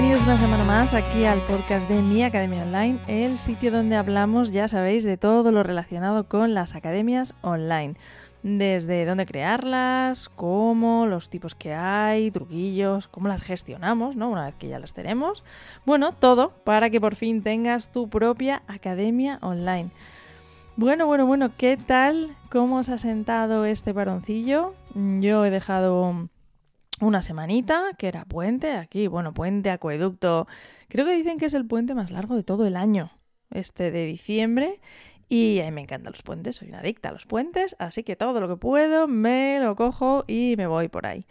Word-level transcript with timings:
bienvenidos 0.00 0.26
una 0.26 0.38
semana 0.38 0.64
más 0.64 0.94
aquí 0.94 1.26
al 1.26 1.42
podcast 1.42 1.86
de 1.86 2.00
Mi 2.00 2.22
Academia 2.22 2.62
Online, 2.62 2.98
el 3.06 3.38
sitio 3.38 3.70
donde 3.70 3.96
hablamos, 3.96 4.50
ya 4.50 4.66
sabéis, 4.66 5.04
de 5.04 5.18
todo 5.18 5.52
lo 5.52 5.62
relacionado 5.62 6.26
con 6.26 6.54
las 6.54 6.74
academias 6.74 7.34
online. 7.42 7.96
Desde 8.42 9.04
dónde 9.04 9.26
crearlas, 9.26 10.30
cómo, 10.30 11.04
los 11.04 11.28
tipos 11.28 11.54
que 11.54 11.74
hay, 11.74 12.30
truquillos, 12.30 13.08
cómo 13.08 13.28
las 13.28 13.42
gestionamos, 13.42 14.16
¿no? 14.16 14.30
Una 14.30 14.46
vez 14.46 14.54
que 14.54 14.68
ya 14.68 14.78
las 14.78 14.94
tenemos. 14.94 15.44
Bueno, 15.84 16.12
todo 16.12 16.54
para 16.64 16.88
que 16.88 16.98
por 16.98 17.14
fin 17.14 17.42
tengas 17.42 17.92
tu 17.92 18.08
propia 18.08 18.62
academia 18.68 19.38
online. 19.42 19.90
Bueno, 20.76 21.04
bueno, 21.04 21.26
bueno, 21.26 21.50
¿qué 21.58 21.76
tal? 21.76 22.34
¿Cómo 22.50 22.78
os 22.78 22.88
ha 22.88 22.96
sentado 22.96 23.66
este 23.66 23.92
paroncillo? 23.92 24.72
Yo 24.94 25.44
he 25.44 25.50
dejado 25.50 26.30
una 27.00 27.22
semanita, 27.22 27.90
que 27.98 28.08
era 28.08 28.24
puente, 28.24 28.72
aquí, 28.72 29.06
bueno, 29.06 29.32
puente, 29.34 29.70
acueducto. 29.70 30.46
Creo 30.88 31.06
que 31.06 31.14
dicen 31.14 31.38
que 31.38 31.46
es 31.46 31.54
el 31.54 31.66
puente 31.66 31.94
más 31.94 32.10
largo 32.10 32.36
de 32.36 32.42
todo 32.42 32.66
el 32.66 32.76
año, 32.76 33.10
este 33.50 33.90
de 33.90 34.06
diciembre. 34.06 34.80
Y 35.28 35.60
a 35.60 35.64
mí 35.66 35.70
me 35.70 35.80
encantan 35.82 36.12
los 36.12 36.22
puentes, 36.22 36.56
soy 36.56 36.68
una 36.68 36.80
adicta 36.80 37.10
a 37.10 37.12
los 37.12 37.24
puentes, 37.24 37.76
así 37.78 38.02
que 38.02 38.16
todo 38.16 38.40
lo 38.40 38.48
que 38.48 38.56
puedo 38.56 39.06
me 39.06 39.60
lo 39.60 39.76
cojo 39.76 40.24
y 40.26 40.54
me 40.56 40.66
voy 40.66 40.88
por 40.88 41.06
ahí. 41.06 41.24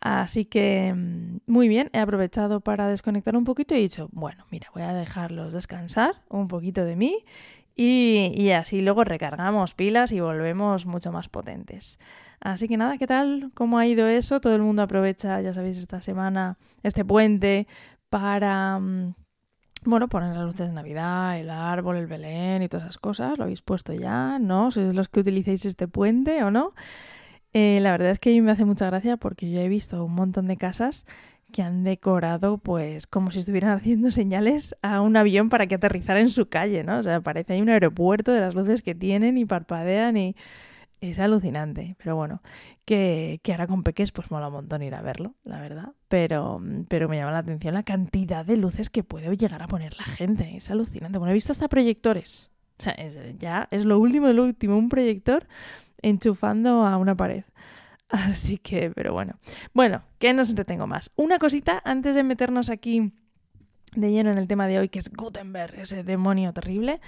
Así 0.00 0.44
que 0.44 0.92
mm, 0.94 1.38
muy 1.46 1.66
bien, 1.66 1.88
he 1.94 1.98
aprovechado 1.98 2.60
para 2.60 2.88
desconectar 2.88 3.34
un 3.36 3.44
poquito 3.44 3.74
y 3.74 3.78
he 3.78 3.80
dicho, 3.80 4.10
bueno, 4.12 4.44
mira, 4.50 4.68
voy 4.74 4.82
a 4.82 4.92
dejarlos 4.92 5.54
descansar 5.54 6.22
un 6.28 6.48
poquito 6.48 6.84
de 6.84 6.96
mí 6.96 7.24
y, 7.76 8.50
así 8.50 8.80
luego 8.82 9.04
recargamos 9.04 9.74
pilas 9.74 10.12
y 10.12 10.20
volvemos 10.20 10.86
mucho 10.86 11.10
más 11.10 11.28
potentes. 11.28 11.98
Así 12.40 12.68
que 12.68 12.76
nada, 12.76 12.98
¿qué 12.98 13.06
tal? 13.06 13.50
¿Cómo 13.54 13.78
ha 13.78 13.86
ido 13.86 14.06
eso? 14.06 14.40
Todo 14.40 14.54
el 14.54 14.62
mundo 14.62 14.82
aprovecha, 14.82 15.40
ya 15.40 15.54
sabéis, 15.54 15.78
esta 15.78 16.00
semana, 16.00 16.56
este 16.82 17.04
puente 17.04 17.66
para, 18.10 18.78
mm, 18.78 19.14
bueno, 19.86 20.08
poner 20.08 20.34
las 20.36 20.44
luces 20.44 20.68
de 20.68 20.72
Navidad, 20.72 21.38
el 21.38 21.50
árbol, 21.50 21.96
el 21.96 22.06
Belén 22.06 22.62
y 22.62 22.68
todas 22.68 22.84
esas 22.84 22.98
cosas. 22.98 23.38
¿Lo 23.38 23.44
habéis 23.44 23.62
puesto 23.62 23.92
ya? 23.92 24.38
¿No? 24.38 24.70
¿Sois 24.70 24.94
los 24.94 25.08
que 25.08 25.20
utilicéis 25.20 25.64
este 25.64 25.88
puente 25.88 26.44
o 26.44 26.50
no? 26.50 26.74
Eh, 27.54 27.78
la 27.80 27.92
verdad 27.92 28.10
es 28.10 28.18
que 28.18 28.30
a 28.30 28.32
mí 28.32 28.40
me 28.40 28.50
hace 28.52 28.64
mucha 28.64 28.86
gracia 28.86 29.16
porque 29.16 29.50
yo 29.50 29.60
he 29.60 29.68
visto 29.68 30.04
un 30.04 30.14
montón 30.14 30.48
de 30.48 30.56
casas 30.56 31.06
que 31.54 31.62
han 31.62 31.84
decorado 31.84 32.58
pues 32.58 33.06
como 33.06 33.30
si 33.30 33.38
estuvieran 33.38 33.70
haciendo 33.78 34.10
señales 34.10 34.74
a 34.82 35.00
un 35.00 35.16
avión 35.16 35.50
para 35.50 35.68
que 35.68 35.76
aterrizara 35.76 36.18
en 36.18 36.30
su 36.30 36.48
calle, 36.48 36.82
¿no? 36.82 36.98
O 36.98 37.02
sea, 37.04 37.20
parece 37.20 37.52
hay 37.52 37.62
un 37.62 37.68
aeropuerto 37.68 38.32
de 38.32 38.40
las 38.40 38.56
luces 38.56 38.82
que 38.82 38.96
tienen 38.96 39.38
y 39.38 39.44
parpadean 39.44 40.16
y 40.16 40.34
es 41.00 41.20
alucinante, 41.20 41.94
pero 41.98 42.16
bueno, 42.16 42.42
que, 42.84 43.38
que, 43.44 43.52
ahora 43.52 43.68
con 43.68 43.84
peques 43.84 44.10
pues 44.10 44.32
mola 44.32 44.48
un 44.48 44.54
montón 44.54 44.82
ir 44.82 44.96
a 44.96 45.02
verlo, 45.02 45.34
la 45.44 45.60
verdad. 45.60 45.92
Pero, 46.08 46.60
pero 46.88 47.08
me 47.08 47.18
llama 47.18 47.30
la 47.30 47.38
atención 47.38 47.74
la 47.74 47.84
cantidad 47.84 48.44
de 48.44 48.56
luces 48.56 48.90
que 48.90 49.04
puede 49.04 49.36
llegar 49.36 49.62
a 49.62 49.68
poner 49.68 49.94
la 49.96 50.04
gente. 50.04 50.56
Es 50.56 50.72
alucinante. 50.72 51.18
Bueno, 51.18 51.30
he 51.30 51.34
visto 51.34 51.52
hasta 51.52 51.68
proyectores. 51.68 52.50
O 52.80 52.82
sea, 52.82 52.96
ya 53.38 53.68
es 53.70 53.84
lo 53.84 54.00
último 54.00 54.26
de 54.26 54.34
lo 54.34 54.42
último, 54.42 54.76
un 54.76 54.88
proyector 54.88 55.46
enchufando 56.02 56.84
a 56.84 56.96
una 56.96 57.16
pared. 57.16 57.44
Así 58.08 58.58
que, 58.58 58.90
pero 58.90 59.12
bueno. 59.12 59.38
Bueno, 59.72 60.02
que 60.18 60.32
nos 60.32 60.50
entretengo 60.50 60.86
más. 60.86 61.10
Una 61.16 61.38
cosita 61.38 61.80
antes 61.84 62.14
de 62.14 62.22
meternos 62.22 62.70
aquí 62.70 63.12
de 63.96 64.10
lleno 64.10 64.30
en 64.30 64.38
el 64.38 64.48
tema 64.48 64.66
de 64.66 64.78
hoy, 64.78 64.88
que 64.88 64.98
es 64.98 65.10
Gutenberg, 65.12 65.78
ese 65.78 66.02
demonio 66.02 66.52
terrible. 66.52 67.00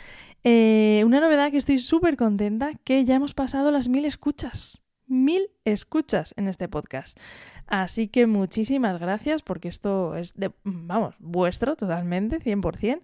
Eh, 0.44 1.02
una 1.04 1.20
novedad 1.20 1.50
que 1.50 1.58
estoy 1.58 1.78
súper 1.78 2.16
contenta, 2.16 2.72
que 2.84 3.04
ya 3.04 3.16
hemos 3.16 3.34
pasado 3.34 3.70
las 3.70 3.88
mil 3.88 4.04
escuchas. 4.04 4.80
Mil 5.06 5.50
escuchas 5.64 6.34
en 6.36 6.48
este 6.48 6.68
podcast. 6.68 7.18
Así 7.66 8.08
que 8.08 8.26
muchísimas 8.26 9.00
gracias 9.00 9.42
porque 9.42 9.68
esto 9.68 10.14
es 10.16 10.34
de, 10.34 10.52
vamos, 10.64 11.14
vuestro 11.18 11.76
totalmente, 11.76 12.40
100%. 12.40 13.00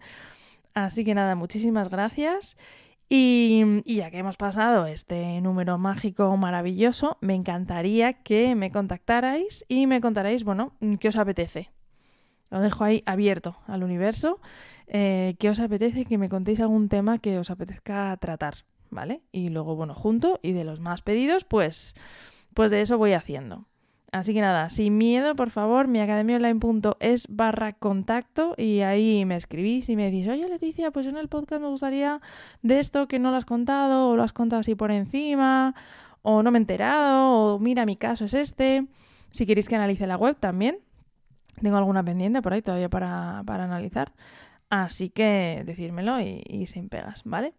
Así 0.75 1.05
que 1.05 1.15
nada, 1.15 1.34
muchísimas 1.34 1.91
gracias. 1.91 2.56
Y, 3.15 3.83
ya 3.84 4.11
que 4.11 4.17
hemos 4.17 4.39
pasado 4.39 4.87
este 4.87 5.39
número 5.43 5.77
mágico 5.77 6.34
maravilloso, 6.39 7.19
me 7.21 7.34
encantaría 7.34 8.15
que 8.15 8.55
me 8.55 8.73
contactarais 8.73 9.67
y 9.69 9.87
me 9.87 10.00
contarais, 10.00 10.45
bueno, 10.45 10.73
qué 10.99 11.09
os 11.09 11.17
apetece. 11.17 11.71
Lo 12.49 12.61
dejo 12.61 12.84
ahí 12.84 13.03
abierto 13.05 13.59
al 13.67 13.84
universo. 13.84 14.41
Eh, 14.87 15.37
¿Qué 15.39 15.50
os 15.50 15.61
apetece? 15.61 16.06
Que 16.06 16.17
me 16.17 16.31
contéis 16.31 16.61
algún 16.61 16.89
tema 16.89 17.19
que 17.19 17.39
os 17.39 17.50
apetezca 17.50 18.17
tratar, 18.17 18.65
¿vale? 18.89 19.21
Y 19.31 19.50
luego, 19.50 19.77
bueno, 19.77 19.94
junto 19.94 20.41
y 20.43 20.53
de 20.53 20.65
los 20.65 20.81
más 20.81 21.03
pedidos, 21.03 21.44
pues, 21.44 21.94
pues 22.55 22.71
de 22.71 22.81
eso 22.81 22.97
voy 22.97 23.12
haciendo. 23.12 23.67
Así 24.12 24.34
que 24.34 24.43
nada, 24.43 24.69
sin 24.69 24.99
miedo, 24.99 25.34
por 25.34 25.49
favor, 25.49 25.89
mi 25.89 25.99
academiaonline.es 25.99 27.27
barra 27.31 27.73
contacto 27.73 28.55
y 28.59 28.81
ahí 28.81 29.25
me 29.25 29.37
escribís 29.37 29.89
y 29.89 29.97
me 29.97 30.05
decís, 30.05 30.28
oye 30.28 30.47
Leticia, 30.49 30.91
pues 30.91 31.06
en 31.06 31.17
el 31.17 31.28
podcast 31.28 31.62
me 31.62 31.69
gustaría 31.69 32.21
de 32.61 32.78
esto 32.78 33.09
que 33.09 33.19
no 33.19 33.31
lo 33.31 33.39
has 33.39 33.47
contado 33.47 34.11
o 34.11 34.17
lo 34.17 34.23
has 34.23 34.34
contado 34.34 34.61
así 34.61 34.75
por 34.75 34.91
encima 34.91 35.75
o 36.21 36.43
no 36.43 36.50
me 36.50 36.59
he 36.59 36.61
enterado 36.61 37.55
o 37.55 37.59
mira, 37.59 37.87
mi 37.87 37.97
caso 37.97 38.27
es 38.27 38.34
este. 38.34 38.87
Si 39.31 39.47
queréis 39.47 39.67
que 39.67 39.77
analice 39.77 40.06
la 40.06 40.19
web 40.19 40.37
también, 40.39 40.77
tengo 41.62 41.79
alguna 41.79 42.05
pendiente 42.05 42.43
por 42.43 42.53
ahí 42.53 42.61
todavía 42.61 42.91
para, 42.91 43.39
analizar. 43.39 44.12
Así 44.72 45.10
que 45.10 45.65
decírmelo 45.66 46.19
y, 46.19 46.65
sin 46.66 46.88
pegas, 46.88 47.25
¿vale? 47.27 47.53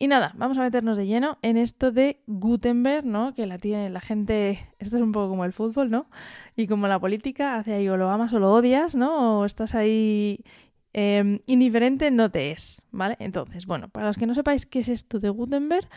Y 0.00 0.08
nada, 0.08 0.32
vamos 0.34 0.58
a 0.58 0.62
meternos 0.62 0.98
de 0.98 1.06
lleno 1.06 1.38
en 1.42 1.56
esto 1.56 1.92
de 1.92 2.24
Gutenberg, 2.26 3.06
¿no? 3.06 3.34
Que 3.34 3.46
la 3.46 3.56
tiene 3.56 3.88
la 3.88 4.00
gente. 4.00 4.68
Esto 4.80 4.96
es 4.96 5.02
un 5.02 5.12
poco 5.12 5.28
como 5.28 5.44
el 5.44 5.52
fútbol, 5.52 5.92
¿no? 5.92 6.10
Y 6.56 6.66
como 6.66 6.88
la 6.88 6.98
política, 6.98 7.54
hace 7.54 7.74
ahí 7.74 7.88
o 7.88 7.96
lo 7.96 8.10
amas 8.10 8.32
o 8.32 8.40
lo 8.40 8.52
odias, 8.52 8.96
¿no? 8.96 9.38
O 9.38 9.44
estás 9.44 9.76
ahí 9.76 10.40
em, 10.92 11.38
indiferente, 11.46 12.10
no 12.10 12.32
te 12.32 12.50
es, 12.50 12.82
¿vale? 12.90 13.14
Entonces, 13.20 13.64
bueno, 13.66 13.88
para 13.88 14.08
los 14.08 14.16
que 14.16 14.26
no 14.26 14.34
sepáis 14.34 14.66
qué 14.66 14.80
es 14.80 14.88
esto 14.88 15.20
de 15.20 15.30
Gutenberg, 15.30 15.88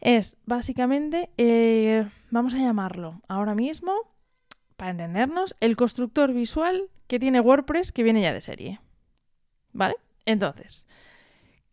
es 0.00 0.38
básicamente, 0.46 1.28
eh, 1.36 2.08
vamos 2.30 2.54
a 2.54 2.58
llamarlo 2.60 3.20
ahora 3.28 3.54
mismo 3.54 3.92
para 4.78 4.92
entendernos, 4.92 5.54
el 5.60 5.76
constructor 5.76 6.32
visual 6.32 6.88
que 7.08 7.18
tiene 7.18 7.40
WordPress 7.40 7.92
que 7.92 8.04
viene 8.04 8.22
ya 8.22 8.32
de 8.32 8.40
serie. 8.40 8.80
¿Vale? 9.72 9.96
Entonces, 10.26 10.86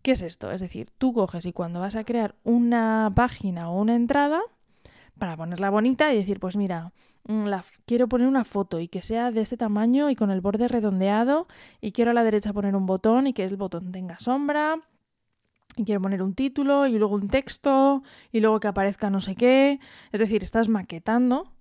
¿qué 0.02 0.12
es 0.12 0.22
esto? 0.22 0.52
Es 0.52 0.62
decir, 0.62 0.90
tú 0.98 1.14
coges 1.14 1.46
y 1.46 1.54
cuando 1.54 1.80
vas 1.80 1.96
a 1.96 2.04
crear 2.04 2.36
una 2.44 3.12
página 3.16 3.70
o 3.70 3.80
una 3.80 3.96
entrada, 3.96 4.42
para 5.20 5.38
ponerla 5.38 5.70
bonita 5.70 6.12
y 6.14 6.18
decir, 6.18 6.40
pues 6.40 6.56
mira, 6.56 6.94
mm, 7.28 7.46
la, 7.46 7.64
quiero 7.86 8.08
poner 8.08 8.28
una 8.28 8.46
foto 8.46 8.80
y 8.80 8.88
que 8.88 9.02
sea 9.02 9.32
de 9.32 9.42
este 9.42 9.58
tamaño 9.58 10.09
y 10.09 10.16
con 10.16 10.32
el 10.32 10.42
borde 10.42 10.68
redondeado 10.68 11.48
y 11.82 11.92
quiero 11.92 12.12
a 12.12 12.14
la 12.14 12.24
derecha 12.24 12.54
poner 12.54 12.76
un 12.76 12.86
botón 12.86 13.28
y 13.28 13.34
que 13.34 13.44
el 13.44 13.58
botón 13.58 13.92
tenga 13.92 14.20
sombra 14.20 14.80
y 15.76 15.86
quiero 15.86 16.02
poner 16.02 16.24
un 16.24 16.34
título 16.34 16.88
y 16.88 16.98
luego 16.98 17.16
un 17.16 17.28
texto 17.28 18.02
y 18.32 18.40
luego 18.40 18.59
que 18.59 18.68
aparezca 18.68 19.09
no 19.09 19.22
sé 19.22 19.36
qué. 19.36 19.80
Es 20.12 20.20
decir, 20.20 20.44
estás 20.44 20.70
maquetando 20.70 21.54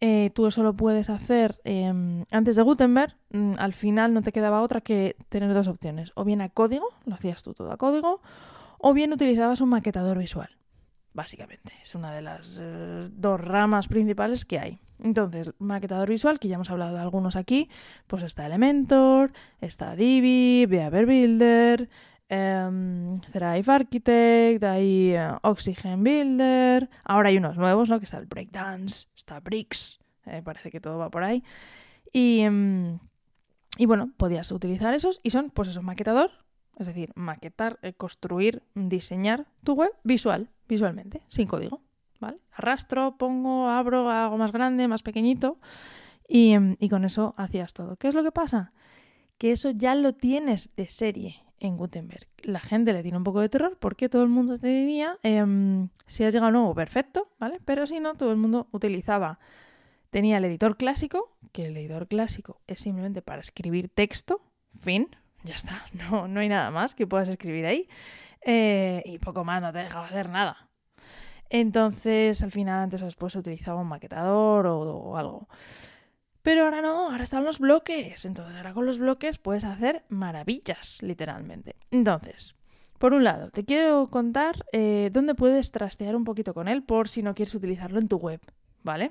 eh, 0.00 0.30
tú 0.34 0.46
eso 0.46 0.62
lo 0.62 0.74
puedes 0.74 1.08
hacer 1.08 1.60
em, 1.64 2.24
antes 2.30 2.56
de 2.56 2.62
Gutenberg. 2.62 3.16
Mm, 3.30 3.54
al 3.58 3.72
final 3.72 4.12
no 4.12 4.22
te 4.22 4.32
quedaba 4.32 4.62
otra 4.62 4.80
que 4.80 5.16
tener 5.28 5.52
dos 5.54 5.68
opciones. 5.68 6.12
O 6.14 6.24
bien 6.24 6.40
a 6.40 6.48
código, 6.48 6.88
lo 7.04 7.14
hacías 7.14 7.42
tú 7.42 7.54
todo 7.54 7.72
a 7.72 7.76
código, 7.76 8.20
o 8.78 8.92
bien 8.92 9.12
utilizabas 9.12 9.60
un 9.60 9.70
maquetador 9.70 10.18
visual. 10.18 10.50
Básicamente, 11.14 11.72
es 11.82 11.94
una 11.94 12.12
de 12.12 12.20
las 12.20 12.60
eh, 12.62 13.08
dos 13.10 13.40
ramas 13.40 13.88
principales 13.88 14.44
que 14.44 14.58
hay. 14.58 14.78
Entonces, 15.02 15.52
maquetador 15.58 16.10
visual, 16.10 16.38
que 16.38 16.48
ya 16.48 16.56
hemos 16.56 16.70
hablado 16.70 16.94
de 16.94 17.00
algunos 17.00 17.36
aquí, 17.36 17.70
pues 18.06 18.22
está 18.22 18.44
Elementor, 18.44 19.32
está 19.60 19.96
Divi, 19.96 20.66
Behavior 20.66 21.06
Builder, 21.06 21.88
Um, 22.28 23.20
Thrive 23.20 23.64
Architect, 23.68 24.64
hay 24.64 25.12
eh, 25.14 25.30
Oxygen 25.42 26.02
Builder, 26.02 26.90
ahora 27.04 27.28
hay 27.28 27.36
unos 27.36 27.56
nuevos, 27.56 27.88
¿no? 27.88 28.00
Que 28.00 28.04
está 28.04 28.18
el 28.18 28.26
Breakdance, 28.26 29.06
está 29.14 29.38
Bricks, 29.38 30.00
eh, 30.24 30.42
parece 30.44 30.72
que 30.72 30.80
todo 30.80 30.98
va 30.98 31.08
por 31.08 31.22
ahí. 31.22 31.44
Y, 32.12 32.40
em, 32.40 32.98
y 33.78 33.86
bueno, 33.86 34.12
podías 34.16 34.50
utilizar 34.50 34.92
esos 34.92 35.20
y 35.22 35.30
son, 35.30 35.50
pues 35.50 35.68
eso, 35.68 35.82
maquetador, 35.82 36.32
es 36.76 36.88
decir, 36.88 37.12
maquetar, 37.14 37.78
eh, 37.82 37.92
construir, 37.92 38.64
diseñar 38.74 39.46
tu 39.62 39.74
web 39.74 39.92
visual, 40.02 40.50
visualmente, 40.66 41.22
sin 41.28 41.46
código, 41.46 41.80
¿vale? 42.18 42.40
Arrastro, 42.50 43.16
pongo, 43.18 43.68
abro, 43.68 44.10
hago 44.10 44.36
más 44.36 44.50
grande, 44.50 44.88
más 44.88 45.04
pequeñito 45.04 45.60
y, 46.28 46.54
em, 46.54 46.76
y 46.80 46.88
con 46.88 47.04
eso 47.04 47.34
hacías 47.36 47.72
todo. 47.72 47.94
¿Qué 47.96 48.08
es 48.08 48.16
lo 48.16 48.24
que 48.24 48.32
pasa? 48.32 48.72
Que 49.38 49.52
eso 49.52 49.70
ya 49.70 49.94
lo 49.94 50.12
tienes 50.12 50.74
de 50.74 50.86
serie 50.86 51.45
en 51.66 51.76
Gutenberg. 51.76 52.26
La 52.42 52.60
gente 52.60 52.92
le 52.92 53.02
tiene 53.02 53.18
un 53.18 53.24
poco 53.24 53.40
de 53.40 53.48
terror 53.48 53.76
porque 53.78 54.08
todo 54.08 54.22
el 54.22 54.28
mundo 54.28 54.58
tenía, 54.58 55.18
em, 55.22 55.88
si 56.06 56.24
has 56.24 56.32
llegado 56.32 56.52
nuevo, 56.52 56.74
perfecto, 56.74 57.28
¿vale? 57.38 57.60
Pero 57.64 57.86
si 57.86 58.00
no, 58.00 58.14
todo 58.14 58.30
el 58.30 58.36
mundo 58.36 58.68
utilizaba, 58.72 59.38
tenía 60.10 60.38
el 60.38 60.44
editor 60.44 60.76
clásico, 60.76 61.36
que 61.52 61.66
el 61.66 61.76
editor 61.76 62.08
clásico 62.08 62.60
es 62.66 62.80
simplemente 62.80 63.22
para 63.22 63.40
escribir 63.40 63.88
texto, 63.88 64.40
fin, 64.80 65.08
ya 65.44 65.54
está, 65.54 65.86
no, 66.10 66.28
no 66.28 66.40
hay 66.40 66.48
nada 66.48 66.70
más 66.70 66.94
que 66.94 67.06
puedas 67.06 67.28
escribir 67.28 67.66
ahí. 67.66 67.88
Eh, 68.42 69.02
y 69.04 69.18
poco 69.18 69.44
más, 69.44 69.60
no 69.60 69.72
te 69.72 69.80
dejaba 69.80 70.06
hacer 70.06 70.28
nada. 70.28 70.68
Entonces, 71.50 72.42
al 72.42 72.52
final, 72.52 72.80
antes 72.80 73.02
o 73.02 73.04
después 73.04 73.32
se 73.32 73.40
utilizaba 73.40 73.80
un 73.80 73.88
maquetador 73.88 74.66
o 74.66 75.16
algo. 75.16 75.48
Pero 76.46 76.62
ahora 76.62 76.80
no, 76.80 77.10
ahora 77.10 77.24
están 77.24 77.44
los 77.44 77.58
bloques. 77.58 78.24
Entonces 78.24 78.54
ahora 78.54 78.72
con 78.72 78.86
los 78.86 79.00
bloques 79.00 79.36
puedes 79.36 79.64
hacer 79.64 80.04
maravillas, 80.08 81.02
literalmente. 81.02 81.74
Entonces, 81.90 82.54
por 82.98 83.14
un 83.14 83.24
lado, 83.24 83.50
te 83.50 83.64
quiero 83.64 84.06
contar 84.06 84.54
eh, 84.70 85.10
dónde 85.12 85.34
puedes 85.34 85.72
trastear 85.72 86.14
un 86.14 86.22
poquito 86.22 86.54
con 86.54 86.68
él 86.68 86.84
por 86.84 87.08
si 87.08 87.24
no 87.24 87.34
quieres 87.34 87.52
utilizarlo 87.56 87.98
en 87.98 88.06
tu 88.06 88.18
web, 88.18 88.40
¿vale? 88.84 89.10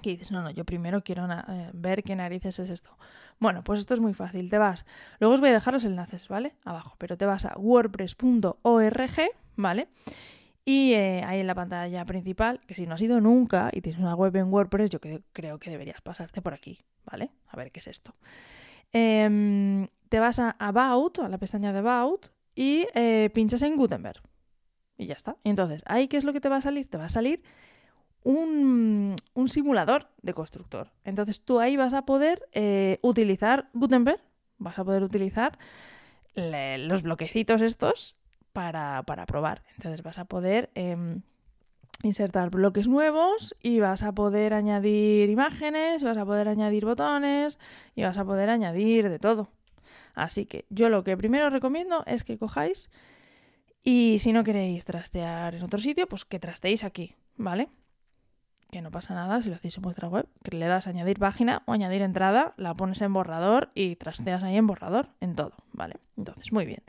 Que 0.00 0.10
dices, 0.10 0.30
no, 0.30 0.40
no, 0.40 0.50
yo 0.50 0.64
primero 0.64 1.02
quiero 1.02 1.26
eh, 1.28 1.70
ver 1.74 2.04
qué 2.04 2.14
narices 2.14 2.60
es 2.60 2.70
esto. 2.70 2.96
Bueno, 3.40 3.64
pues 3.64 3.80
esto 3.80 3.94
es 3.94 4.00
muy 4.00 4.14
fácil. 4.14 4.48
Te 4.48 4.58
vas, 4.58 4.86
luego 5.18 5.34
os 5.34 5.40
voy 5.40 5.48
a 5.48 5.54
dejar 5.54 5.74
los 5.74 5.82
enlaces, 5.82 6.28
¿vale? 6.28 6.54
Abajo, 6.64 6.94
pero 6.98 7.18
te 7.18 7.26
vas 7.26 7.44
a 7.44 7.58
wordpress.org, 7.58 9.30
¿vale? 9.56 9.88
Y 10.68 10.94
eh, 10.94 11.22
ahí 11.24 11.38
en 11.38 11.46
la 11.46 11.54
pantalla 11.54 12.04
principal, 12.06 12.60
que 12.66 12.74
si 12.74 12.88
no 12.88 12.94
has 12.94 13.00
ido 13.00 13.20
nunca 13.20 13.70
y 13.72 13.82
tienes 13.82 14.00
una 14.00 14.16
web 14.16 14.34
en 14.34 14.52
WordPress, 14.52 14.90
yo 14.90 14.98
creo 15.00 15.58
que 15.60 15.70
deberías 15.70 16.00
pasarte 16.00 16.42
por 16.42 16.54
aquí, 16.54 16.80
¿vale? 17.04 17.30
A 17.46 17.56
ver 17.56 17.70
qué 17.70 17.78
es 17.78 17.86
esto. 17.86 18.16
Em, 18.92 19.86
te 20.08 20.18
vas 20.18 20.40
a 20.40 20.56
About, 20.58 21.20
a 21.20 21.28
la 21.28 21.38
pestaña 21.38 21.72
de 21.72 21.78
About, 21.78 22.30
y 22.56 22.88
eh, 22.94 23.30
pinchas 23.32 23.62
en 23.62 23.76
Gutenberg. 23.76 24.20
Y 24.98 25.06
ya 25.06 25.14
está. 25.14 25.36
Entonces, 25.44 25.84
ahí 25.86 26.08
qué 26.08 26.16
es 26.16 26.24
lo 26.24 26.32
que 26.32 26.40
te 26.40 26.48
va 26.48 26.56
a 26.56 26.60
salir? 26.60 26.90
Te 26.90 26.98
va 26.98 27.04
a 27.04 27.10
salir 27.10 27.44
un, 28.24 29.14
simulador 29.46 30.08
de 30.22 30.34
constructor. 30.34 30.90
Entonces 31.04 31.44
tú 31.44 31.60
ahí 31.60 31.76
vas 31.76 31.94
a 31.94 32.04
poder 32.04 32.42
eh, 32.50 32.98
utilizar 33.02 33.70
Gutenberg, 33.72 34.20
vas 34.58 34.80
a 34.80 34.84
poder 34.84 35.04
utilizar 35.04 35.58
los 36.34 37.02
bloquecitos 37.02 37.62
estos 37.62 38.16
para, 38.56 39.26
probar. 39.26 39.62
Entonces 39.76 40.02
vas 40.02 40.18
a 40.18 40.24
poder 40.24 40.70
em, 40.74 41.20
insertar 42.02 42.48
bloques 42.48 42.88
nuevos 42.88 43.54
y 43.62 43.80
vas 43.80 44.02
a 44.02 44.12
poder 44.12 44.54
añadir 44.54 45.28
imágenes, 45.28 46.02
vas 46.02 46.16
a 46.16 46.24
poder 46.24 46.48
añadir 46.48 46.86
botones 46.86 47.58
y 47.94 48.02
vas 48.02 48.16
a 48.16 48.24
poder 48.24 48.48
añadir 48.48 49.10
de 49.10 49.18
todo. 49.18 49.50
Así 50.14 50.46
que 50.46 50.64
yo 50.70 50.88
lo 50.88 51.04
que 51.04 51.18
primero 51.18 51.50
recomiendo 51.50 52.02
es 52.06 52.24
que 52.24 52.38
cojáis 52.38 52.88
y 53.84 54.18
si 54.20 54.32
no 54.32 54.42
queréis 54.42 54.86
trastear 54.86 55.54
en 55.54 55.62
otro 55.62 55.78
sitio, 55.78 56.08
pues 56.08 56.24
que 56.24 56.40
trasteéis 56.40 56.82
aquí, 56.82 57.14
¿vale? 57.36 57.68
Que 58.70 58.80
no 58.80 58.90
pasa 58.90 59.14
nada 59.14 59.42
si 59.42 59.50
lo 59.50 59.56
hacéis 59.56 59.76
en 59.76 59.82
vuestra 59.82 60.08
web, 60.08 60.26
que 60.42 60.56
le 60.56 60.66
das 60.66 60.86
añadir 60.86 61.18
página 61.18 61.62
o 61.66 61.72
añadir 61.72 62.00
entrada, 62.00 62.54
la 62.56 62.74
pones 62.74 63.02
en 63.02 63.12
borrador 63.12 63.70
y 63.74 63.96
trasteas 63.96 64.42
ahí 64.42 64.56
en 64.56 64.66
borrador, 64.66 65.10
en 65.20 65.36
todo, 65.36 65.52
¿vale? 65.72 65.96
Entonces, 66.16 66.52
muy 66.52 66.64
bien. 66.64 66.82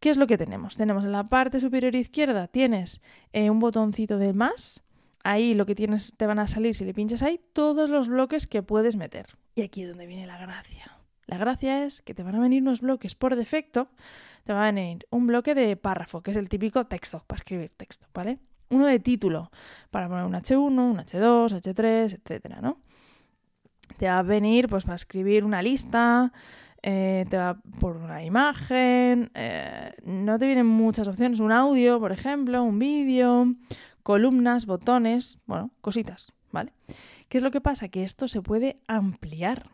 ¿Qué 0.00 0.08
es 0.08 0.16
lo 0.16 0.26
que 0.26 0.38
tenemos? 0.38 0.78
Tenemos 0.78 1.04
en 1.04 1.12
la 1.12 1.24
parte 1.24 1.60
superior 1.60 1.94
izquierda, 1.94 2.48
tienes 2.48 3.02
eh, 3.34 3.50
un 3.50 3.60
botoncito 3.60 4.16
de 4.16 4.32
más. 4.32 4.82
Ahí 5.22 5.52
lo 5.52 5.66
que 5.66 5.74
tienes, 5.74 6.14
te 6.16 6.26
van 6.26 6.38
a 6.38 6.46
salir, 6.46 6.74
si 6.74 6.86
le 6.86 6.94
pinchas 6.94 7.22
ahí, 7.22 7.38
todos 7.52 7.90
los 7.90 8.08
bloques 8.08 8.46
que 8.46 8.62
puedes 8.62 8.96
meter. 8.96 9.26
Y 9.54 9.60
aquí 9.60 9.82
es 9.82 9.88
donde 9.90 10.06
viene 10.06 10.26
la 10.26 10.38
gracia. 10.38 10.98
La 11.26 11.36
gracia 11.36 11.84
es 11.84 12.00
que 12.00 12.14
te 12.14 12.22
van 12.22 12.34
a 12.34 12.40
venir 12.40 12.62
unos 12.62 12.80
bloques 12.80 13.14
por 13.14 13.36
defecto. 13.36 13.88
Te 14.44 14.54
va 14.54 14.62
a 14.62 14.72
venir 14.72 15.06
un 15.10 15.26
bloque 15.26 15.54
de 15.54 15.76
párrafo, 15.76 16.22
que 16.22 16.30
es 16.30 16.36
el 16.38 16.48
típico 16.48 16.86
texto, 16.86 17.22
para 17.26 17.40
escribir 17.40 17.70
texto, 17.76 18.06
¿vale? 18.14 18.38
Uno 18.70 18.86
de 18.86 19.00
título, 19.00 19.50
para 19.90 20.08
poner 20.08 20.24
un 20.24 20.32
H1, 20.32 20.56
un 20.56 20.96
H2, 20.96 21.60
H3, 21.60 22.14
etcétera, 22.14 22.62
¿no? 22.62 22.80
Te 23.98 24.06
va 24.06 24.20
a 24.20 24.22
venir, 24.22 24.66
pues, 24.68 24.84
para 24.84 24.96
escribir 24.96 25.44
una 25.44 25.60
lista, 25.60 26.32
eh, 26.82 27.26
te 27.28 27.36
va 27.36 27.60
por 27.80 27.96
una 27.96 28.24
imagen, 28.24 29.30
eh, 29.34 29.92
no 30.04 30.38
te 30.38 30.46
vienen 30.46 30.66
muchas 30.66 31.08
opciones, 31.08 31.40
un 31.40 31.52
audio, 31.52 32.00
por 32.00 32.12
ejemplo, 32.12 32.62
un 32.62 32.78
vídeo, 32.78 33.54
columnas, 34.02 34.66
botones, 34.66 35.38
bueno, 35.46 35.70
cositas, 35.80 36.32
¿vale? 36.52 36.72
¿Qué 37.28 37.38
es 37.38 37.44
lo 37.44 37.50
que 37.50 37.60
pasa? 37.60 37.88
Que 37.88 38.02
esto 38.02 38.28
se 38.28 38.42
puede 38.42 38.80
ampliar. 38.86 39.70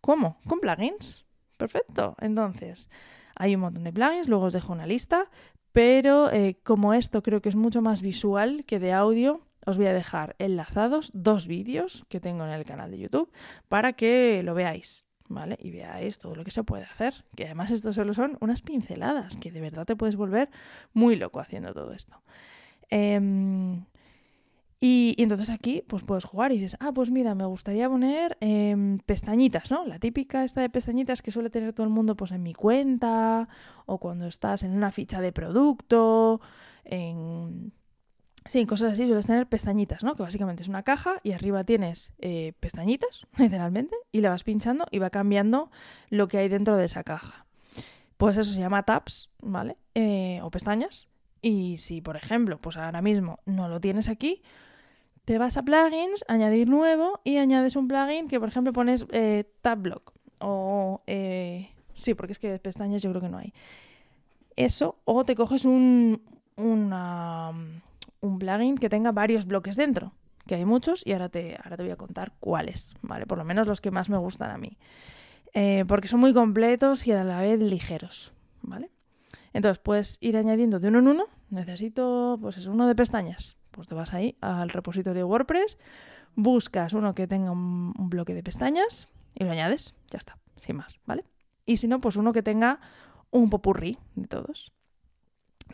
¿Cómo? 0.00 0.38
¿Con 0.46 0.60
plugins? 0.60 1.24
Perfecto. 1.56 2.16
Entonces, 2.20 2.88
hay 3.36 3.54
un 3.54 3.62
montón 3.62 3.84
de 3.84 3.92
plugins, 3.92 4.28
luego 4.28 4.46
os 4.46 4.52
dejo 4.52 4.72
una 4.72 4.86
lista, 4.86 5.30
pero 5.72 6.30
eh, 6.30 6.58
como 6.62 6.94
esto 6.94 7.22
creo 7.22 7.42
que 7.42 7.48
es 7.48 7.56
mucho 7.56 7.82
más 7.82 8.00
visual 8.00 8.64
que 8.66 8.78
de 8.78 8.92
audio, 8.92 9.46
os 9.66 9.76
voy 9.76 9.86
a 9.86 9.92
dejar 9.92 10.36
enlazados 10.38 11.10
dos 11.14 11.46
vídeos 11.46 12.04
que 12.08 12.20
tengo 12.20 12.44
en 12.44 12.50
el 12.50 12.64
canal 12.64 12.90
de 12.90 12.98
YouTube 12.98 13.32
para 13.68 13.94
que 13.94 14.42
lo 14.44 14.54
veáis. 14.54 15.06
¿Vale? 15.28 15.56
Y 15.60 15.70
veáis 15.70 16.18
todo 16.18 16.34
lo 16.34 16.44
que 16.44 16.50
se 16.50 16.64
puede 16.64 16.84
hacer. 16.84 17.24
Que 17.34 17.46
además 17.46 17.70
esto 17.70 17.92
solo 17.92 18.12
son 18.14 18.36
unas 18.40 18.62
pinceladas, 18.62 19.36
que 19.36 19.50
de 19.50 19.60
verdad 19.60 19.86
te 19.86 19.96
puedes 19.96 20.16
volver 20.16 20.50
muy 20.92 21.16
loco 21.16 21.40
haciendo 21.40 21.72
todo 21.72 21.92
esto. 21.92 22.20
Em, 22.90 23.84
y, 24.80 25.14
entonces 25.16 25.48
aquí 25.48 25.82
pues 25.86 26.02
puedes 26.02 26.24
jugar 26.24 26.52
y 26.52 26.56
dices, 26.58 26.76
ah, 26.80 26.92
pues 26.92 27.10
mira, 27.10 27.34
me 27.34 27.46
gustaría 27.46 27.88
poner 27.88 28.36
em, 28.40 28.98
pestañitas, 28.98 29.70
¿no? 29.70 29.86
La 29.86 29.98
típica 29.98 30.44
esta 30.44 30.60
de 30.60 30.68
pestañitas 30.68 31.22
que 31.22 31.30
suele 31.30 31.48
tener 31.48 31.72
todo 31.72 31.86
el 31.86 31.92
mundo 31.92 32.16
pues 32.16 32.32
en 32.32 32.42
mi 32.42 32.52
cuenta 32.52 33.48
o 33.86 33.98
cuando 33.98 34.26
estás 34.26 34.62
en 34.62 34.76
una 34.76 34.92
ficha 34.92 35.22
de 35.22 35.32
producto, 35.32 36.40
en... 36.84 37.72
Sí, 38.46 38.66
cosas 38.66 38.92
así, 38.92 39.06
sueles 39.06 39.26
tener 39.26 39.46
pestañitas, 39.46 40.04
¿no? 40.04 40.14
Que 40.14 40.22
básicamente 40.22 40.62
es 40.62 40.68
una 40.68 40.82
caja 40.82 41.18
y 41.22 41.32
arriba 41.32 41.64
tienes 41.64 42.12
eh, 42.18 42.52
pestañitas, 42.60 43.26
literalmente, 43.38 43.96
y 44.12 44.20
le 44.20 44.28
vas 44.28 44.44
pinchando 44.44 44.86
y 44.90 44.98
va 44.98 45.10
cambiando 45.10 45.70
lo 46.10 46.28
que 46.28 46.38
hay 46.38 46.48
dentro 46.48 46.76
de 46.76 46.84
esa 46.84 47.04
caja. 47.04 47.46
Pues 48.16 48.36
eso 48.36 48.52
se 48.52 48.60
llama 48.60 48.84
tabs, 48.84 49.30
¿vale? 49.42 49.76
Eh, 49.94 50.40
o 50.42 50.50
pestañas. 50.50 51.08
Y 51.40 51.78
si, 51.78 52.00
por 52.00 52.16
ejemplo, 52.16 52.58
pues 52.58 52.76
ahora 52.76 53.02
mismo 53.02 53.38
no 53.44 53.68
lo 53.68 53.80
tienes 53.80 54.08
aquí, 54.08 54.42
te 55.24 55.38
vas 55.38 55.56
a 55.56 55.62
plugins, 55.62 56.24
añadir 56.28 56.68
nuevo 56.68 57.20
y 57.24 57.38
añades 57.38 57.76
un 57.76 57.88
plugin 57.88 58.28
que, 58.28 58.38
por 58.38 58.48
ejemplo, 58.48 58.72
pones 58.72 59.06
eh, 59.10 59.44
tab 59.62 59.80
block 59.80 60.12
o... 60.40 61.02
Eh, 61.06 61.70
sí, 61.94 62.14
porque 62.14 62.32
es 62.32 62.38
que 62.38 62.58
pestañas 62.58 63.02
yo 63.02 63.10
creo 63.10 63.22
que 63.22 63.28
no 63.28 63.38
hay. 63.38 63.52
Eso, 64.56 64.98
o 65.04 65.24
te 65.24 65.34
coges 65.34 65.64
un, 65.64 66.22
un 68.24 68.38
plugin 68.38 68.76
que 68.76 68.88
tenga 68.88 69.12
varios 69.12 69.46
bloques 69.46 69.76
dentro, 69.76 70.14
que 70.46 70.54
hay 70.54 70.64
muchos 70.64 71.02
y 71.06 71.12
ahora 71.12 71.28
te, 71.28 71.56
ahora 71.62 71.76
te 71.76 71.82
voy 71.82 71.92
a 71.92 71.96
contar 71.96 72.32
cuáles, 72.40 72.92
¿vale? 73.02 73.26
Por 73.26 73.38
lo 73.38 73.44
menos 73.44 73.66
los 73.66 73.80
que 73.80 73.90
más 73.90 74.08
me 74.08 74.18
gustan 74.18 74.50
a 74.50 74.58
mí. 74.58 74.78
Eh, 75.52 75.84
porque 75.86 76.08
son 76.08 76.20
muy 76.20 76.34
completos 76.34 77.06
y 77.06 77.12
a 77.12 77.22
la 77.22 77.40
vez 77.40 77.60
ligeros, 77.60 78.32
¿vale? 78.62 78.90
Entonces 79.52 79.78
puedes 79.78 80.18
ir 80.20 80.36
añadiendo 80.36 80.80
de 80.80 80.88
uno 80.88 80.98
en 80.98 81.08
uno. 81.08 81.26
Necesito, 81.50 82.38
pues 82.40 82.56
es 82.56 82.66
uno 82.66 82.88
de 82.88 82.94
pestañas 82.96 83.56
pues 83.74 83.88
te 83.88 83.94
vas 83.94 84.14
ahí 84.14 84.36
al 84.40 84.70
repositorio 84.70 85.20
de 85.20 85.24
WordPress, 85.24 85.78
buscas 86.34 86.92
uno 86.92 87.14
que 87.14 87.26
tenga 87.26 87.50
un, 87.50 87.92
bloque 88.08 88.34
de 88.34 88.42
pestañas 88.42 89.08
y 89.34 89.44
lo 89.44 89.50
añades, 89.50 89.94
ya 90.10 90.18
está, 90.18 90.38
sin 90.56 90.76
más, 90.76 90.98
¿vale? 91.06 91.24
Y 91.66 91.78
si 91.78 91.88
no, 91.88 91.98
pues 91.98 92.16
uno 92.16 92.32
que 92.32 92.42
tenga 92.42 92.80
un 93.30 93.50
popurrí 93.50 93.98
de 94.14 94.28
todos. 94.28 94.72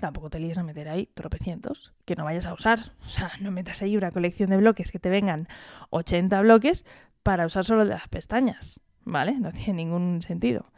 Tampoco 0.01 0.31
te 0.31 0.41
líes 0.41 0.59
a 0.59 0.63
meter 0.63 0.89
ahí 0.89 1.07
tropecientos 1.15 1.93
que 2.05 2.17
no 2.17 2.25
vayas 2.25 2.47
a 2.47 2.55
usar. 2.55 2.93
O 3.07 3.09
sea, 3.09 3.31
no 3.41 3.51
metas 3.51 3.83
ahí 3.83 3.97
una 3.97 4.11
colección 4.11 4.51
de 4.51 4.57
bloques 4.57 4.91
que 4.91 4.99
te 4.99 5.11
vengan 5.11 5.47
80 5.91 6.41
bloques 6.43 6.85
para 7.23 7.47
usar 7.47 7.65
solo 7.65 7.85
de 7.85 7.91
las 7.91 8.09
pestañas, 8.09 8.81
¿vale? 9.05 9.39
No 9.39 9.53
tiene 9.53 9.75
ningún 9.75 10.23
sentido. 10.23 10.73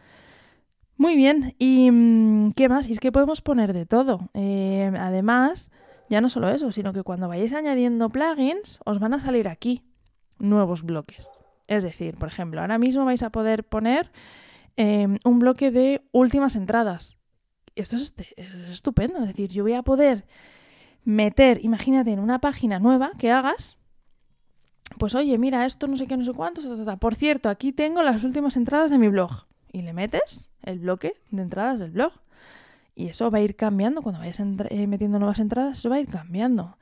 Muy 0.97 1.17
bien, 1.17 1.55
¿y 1.59 1.91
mm, 1.91 2.53
qué 2.53 2.69
más? 2.69 2.89
Y 2.89 2.93
es 2.93 3.01
que 3.01 3.13
podemos 3.13 3.41
poner 3.41 3.73
de 3.73 3.87
todo. 3.87 4.29
Eh, 4.35 4.93
además, 4.99 5.71
ya 6.09 6.21
no 6.21 6.29
solo 6.29 6.49
eso, 6.49 6.71
sino 6.73 6.93
que 6.93 7.03
cuando 7.03 7.29
vayáis 7.29 7.55
añadiendo 7.55 8.09
plugins, 8.09 8.79
os 8.85 8.99
van 8.99 9.15
a 9.15 9.21
salir 9.21 9.49
aquí 9.49 9.83
nuevos 10.39 10.83
bloques. 10.83 11.29
Es 11.69 11.83
decir, 11.83 12.17
por 12.17 12.29
ejemplo, 12.29 12.61
ahora 12.61 12.79
mismo 12.79 13.05
vais 13.05 13.23
a 13.23 13.31
poder 13.31 13.65
poner 13.65 14.13
em, 14.77 15.19
un 15.25 15.39
bloque 15.39 15.71
de 15.71 16.03
últimas 16.13 16.57
entradas. 16.57 17.17
Esto 17.75 17.97
es, 17.97 18.03
este, 18.03 18.35
es, 18.37 18.71
estupendo. 18.71 19.21
Es 19.21 19.29
decir, 19.29 19.51
yo 19.51 19.63
voy 19.63 19.75
a 19.75 19.83
poder 19.83 20.25
meter, 21.05 21.65
imagínate, 21.65 22.13
en 22.13 22.21
una 22.21 22.41
página 22.41 22.79
nueva 22.79 23.13
que 23.19 23.31
hagas, 23.31 23.79
pues 24.99 25.15
oye, 25.15 25.37
mira, 25.39 25.65
esto 25.67 25.87
no 25.87 25.97
sé 25.97 26.07
qué, 26.07 26.17
no 26.17 26.25
sé 26.25 26.33
cuánto. 26.33 26.61
Por 26.99 27.15
cierto, 27.15 27.49
aquí 27.49 27.73
tengo 27.73 28.03
las 28.03 28.25
últimas 28.25 28.57
entradas 28.57 28.91
de 28.91 28.99
mi 28.99 29.09
blog. 29.09 29.47
Y 29.73 29.83
le 29.83 29.93
metes 29.95 30.51
el 30.63 30.81
bloque 30.81 31.15
de 31.31 31.43
entradas 31.43 31.79
del 31.79 31.93
blog. 31.93 32.13
Y 32.95 33.09
eso 33.09 33.31
va 33.31 33.39
a 33.39 33.41
ir 33.41 33.57
cambiando 33.57 34.03
cuando 34.03 34.21
vayas 34.21 34.41
eh, 34.41 34.87
metiendo 34.87 35.19
nuevas 35.19 35.39
entradas, 35.39 35.79
eso 35.79 35.89
va 35.89 35.97
a 35.97 36.01
ir 36.01 36.09
cambiando. 36.09 36.77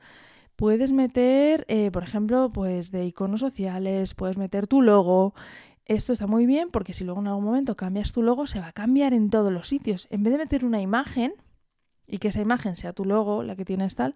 Puedes 0.57 0.91
meter, 0.91 1.65
eh, 1.69 1.89
por 1.89 2.03
ejemplo, 2.03 2.49
pues 2.53 2.91
de 2.91 3.05
iconos 3.05 3.39
sociales, 3.39 4.13
puedes 4.13 4.37
meter 4.37 4.67
tu 4.67 4.81
logo. 4.81 5.33
Esto 5.85 6.13
está 6.13 6.27
muy 6.27 6.45
bien 6.45 6.69
porque 6.69 6.93
si 6.93 7.03
luego 7.03 7.21
en 7.21 7.27
algún 7.27 7.43
momento 7.43 7.75
cambias 7.75 8.13
tu 8.13 8.21
logo, 8.21 8.47
se 8.47 8.59
va 8.59 8.67
a 8.67 8.71
cambiar 8.73 9.13
en 9.13 9.29
todos 9.29 9.51
los 9.51 9.67
sitios. 9.67 10.07
En 10.09 10.23
vez 10.23 10.33
de 10.33 10.39
meter 10.39 10.65
una 10.65 10.81
imagen 10.81 11.33
y 12.07 12.19
que 12.19 12.29
esa 12.29 12.41
imagen 12.41 12.77
sea 12.77 12.93
tu 12.93 13.05
logo, 13.05 13.43
la 13.43 13.55
que 13.55 13.65
tienes 13.65 13.95
tal, 13.95 14.15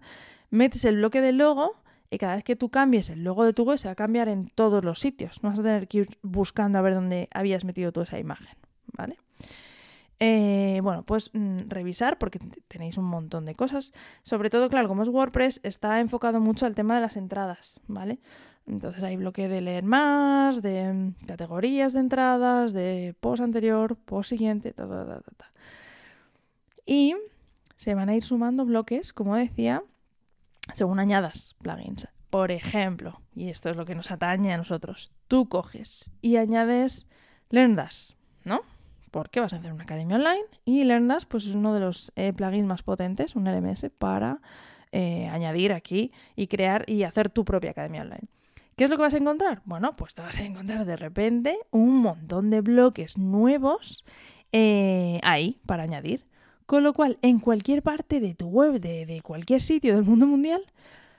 metes 0.50 0.84
el 0.84 0.96
bloque 0.96 1.20
del 1.20 1.38
logo 1.38 1.74
y 2.10 2.18
cada 2.18 2.36
vez 2.36 2.44
que 2.44 2.56
tú 2.56 2.70
cambies 2.70 3.10
el 3.10 3.24
logo 3.24 3.44
de 3.44 3.52
tu 3.52 3.64
web 3.64 3.78
se 3.78 3.88
va 3.88 3.92
a 3.92 3.96
cambiar 3.96 4.28
en 4.28 4.48
todos 4.48 4.84
los 4.84 5.00
sitios. 5.00 5.42
No 5.42 5.50
vas 5.50 5.58
a 5.58 5.62
tener 5.62 5.88
que 5.88 5.98
ir 5.98 6.18
buscando 6.22 6.78
a 6.78 6.82
ver 6.82 6.94
dónde 6.94 7.28
habías 7.32 7.64
metido 7.64 7.92
toda 7.92 8.04
esa 8.04 8.18
imagen, 8.18 8.56
¿vale? 8.92 9.16
Eh, 10.18 10.80
bueno, 10.82 11.02
pues 11.04 11.30
mm, 11.34 11.68
revisar 11.68 12.18
porque 12.18 12.38
tenéis 12.68 12.96
un 12.96 13.04
montón 13.04 13.44
de 13.44 13.54
cosas. 13.54 13.92
Sobre 14.22 14.50
todo, 14.50 14.68
claro, 14.68 14.88
como 14.88 15.02
es 15.02 15.08
WordPress, 15.08 15.60
está 15.62 16.00
enfocado 16.00 16.40
mucho 16.40 16.64
al 16.66 16.74
tema 16.74 16.94
de 16.94 17.00
las 17.02 17.16
entradas, 17.16 17.80
¿vale? 17.86 18.20
Entonces 18.66 19.02
hay 19.04 19.16
bloque 19.16 19.48
de 19.48 19.60
leer 19.60 19.84
más, 19.84 20.60
de 20.60 20.92
mm, 20.92 21.26
categorías 21.26 21.92
de 21.92 22.00
entradas, 22.00 22.72
de 22.72 23.14
post 23.20 23.42
anterior, 23.42 23.96
post 23.96 24.30
siguiente, 24.30 24.72
ta, 24.72 24.88
ta, 24.88 25.04
ta, 25.04 25.20
ta. 25.36 25.52
Y 26.84 27.14
se 27.76 27.94
van 27.94 28.08
a 28.08 28.16
ir 28.16 28.24
sumando 28.24 28.64
bloques, 28.64 29.12
como 29.12 29.36
decía, 29.36 29.84
según 30.74 30.98
añadas 30.98 31.54
plugins. 31.62 32.08
Por 32.30 32.50
ejemplo, 32.50 33.20
y 33.34 33.50
esto 33.50 33.70
es 33.70 33.76
lo 33.76 33.84
que 33.84 33.94
nos 33.94 34.10
atañe 34.10 34.52
a 34.52 34.56
nosotros, 34.56 35.12
tú 35.28 35.48
coges 35.48 36.10
y 36.20 36.36
añades 36.36 37.06
LearnDash, 37.50 38.12
¿no? 38.44 38.62
Porque 39.12 39.40
vas 39.40 39.52
a 39.52 39.56
hacer 39.56 39.72
una 39.72 39.84
academia 39.84 40.16
online 40.16 40.44
y 40.64 40.84
LearnDash 40.84 41.24
pues, 41.28 41.46
es 41.46 41.54
uno 41.54 41.72
de 41.72 41.80
los 41.80 42.12
eh, 42.16 42.32
plugins 42.32 42.66
más 42.66 42.82
potentes, 42.82 43.36
un 43.36 43.44
LMS, 43.44 43.86
para 43.96 44.40
eh, 44.90 45.28
añadir 45.28 45.72
aquí 45.72 46.12
y 46.34 46.48
crear 46.48 46.84
y 46.88 47.04
hacer 47.04 47.30
tu 47.30 47.44
propia 47.44 47.70
academia 47.70 48.02
online. 48.02 48.28
¿Qué 48.76 48.84
es 48.84 48.90
lo 48.90 48.96
que 48.96 49.02
vas 49.04 49.14
a 49.14 49.18
encontrar? 49.18 49.62
Bueno, 49.64 49.96
pues 49.96 50.14
te 50.14 50.20
vas 50.20 50.38
a 50.38 50.44
encontrar 50.44 50.84
de 50.84 50.96
repente 50.96 51.58
un 51.70 51.96
montón 51.96 52.50
de 52.50 52.60
bloques 52.60 53.16
nuevos 53.16 54.04
eh, 54.52 55.18
ahí 55.22 55.60
para 55.64 55.84
añadir. 55.84 56.26
Con 56.66 56.82
lo 56.82 56.92
cual, 56.92 57.18
en 57.22 57.38
cualquier 57.38 57.82
parte 57.82 58.20
de 58.20 58.34
tu 58.34 58.48
web, 58.48 58.78
de, 58.78 59.06
de 59.06 59.22
cualquier 59.22 59.62
sitio 59.62 59.94
del 59.94 60.04
mundo 60.04 60.26
mundial, 60.26 60.62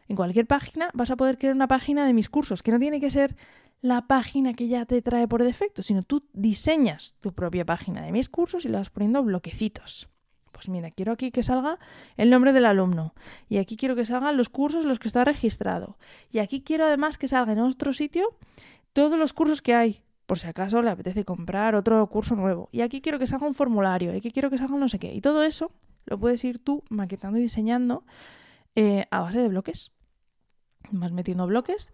en 0.07 0.15
cualquier 0.15 0.45
página, 0.45 0.91
vas 0.93 1.09
a 1.09 1.15
poder 1.15 1.39
crear 1.39 1.55
una 1.55 1.67
página 1.67 2.05
de 2.05 2.13
mis 2.13 2.29
cursos, 2.29 2.61
que 2.61 2.71
no 2.71 2.77
tiene 2.77 2.99
que 2.99 3.09
ser 3.09 3.35
la 3.81 4.05
página 4.05 4.53
que 4.53 4.67
ya 4.67 4.85
te 4.85 5.01
trae 5.01 5.27
por 5.27 5.43
defecto, 5.43 5.81
sino 5.81 6.03
tú 6.03 6.27
diseñas 6.33 7.15
tu 7.21 7.33
propia 7.33 7.65
página 7.65 8.03
de 8.03 8.11
mis 8.11 8.29
cursos 8.29 8.65
y 8.65 8.69
le 8.69 8.77
vas 8.77 8.91
poniendo 8.91 9.23
bloquecitos. 9.23 10.09
Pues 10.51 10.69
mira, 10.69 10.89
quiero 10.89 11.11
aquí 11.11 11.31
que 11.31 11.43
salga 11.43 11.79
el 12.15 12.29
nombre 12.29 12.53
del 12.53 12.65
alumno. 12.65 13.13
Y 13.49 13.57
aquí 13.57 13.77
quiero 13.77 13.95
que 13.95 14.05
salgan 14.05 14.37
los 14.37 14.49
cursos 14.49 14.83
en 14.83 14.89
los 14.89 14.99
que 14.99 15.07
está 15.07 15.23
registrado. 15.23 15.97
Y 16.31 16.39
aquí 16.39 16.61
quiero 16.61 16.85
además 16.85 17.17
que 17.17 17.27
salga 17.27 17.53
en 17.53 17.59
otro 17.59 17.93
sitio 17.93 18.35
todos 18.93 19.17
los 19.17 19.33
cursos 19.33 19.61
que 19.61 19.75
hay 19.75 20.01
por 20.27 20.37
si 20.37 20.47
acaso 20.47 20.81
le 20.81 20.89
apetece 20.89 21.23
comprar 21.23 21.73
otro 21.73 22.05
curso 22.07 22.35
nuevo. 22.35 22.69
Y 22.71 22.81
aquí 22.81 23.01
quiero 23.01 23.17
que 23.17 23.25
salga 23.25 23.47
un 23.47 23.55
formulario, 23.55 24.13
y 24.13 24.17
aquí 24.17 24.31
quiero 24.31 24.49
que 24.49 24.57
salga 24.57 24.75
no 24.75 24.89
sé 24.89 24.99
qué. 24.99 25.13
Y 25.13 25.21
todo 25.21 25.41
eso 25.41 25.71
lo 26.05 26.19
puedes 26.19 26.43
ir 26.43 26.59
tú 26.59 26.83
maquetando 26.89 27.39
y 27.39 27.41
diseñando 27.41 28.03
eh, 28.75 29.05
a 29.09 29.21
base 29.21 29.39
de 29.39 29.47
bloques. 29.47 29.91
Vas 30.91 31.13
metiendo 31.13 31.47
bloques. 31.47 31.91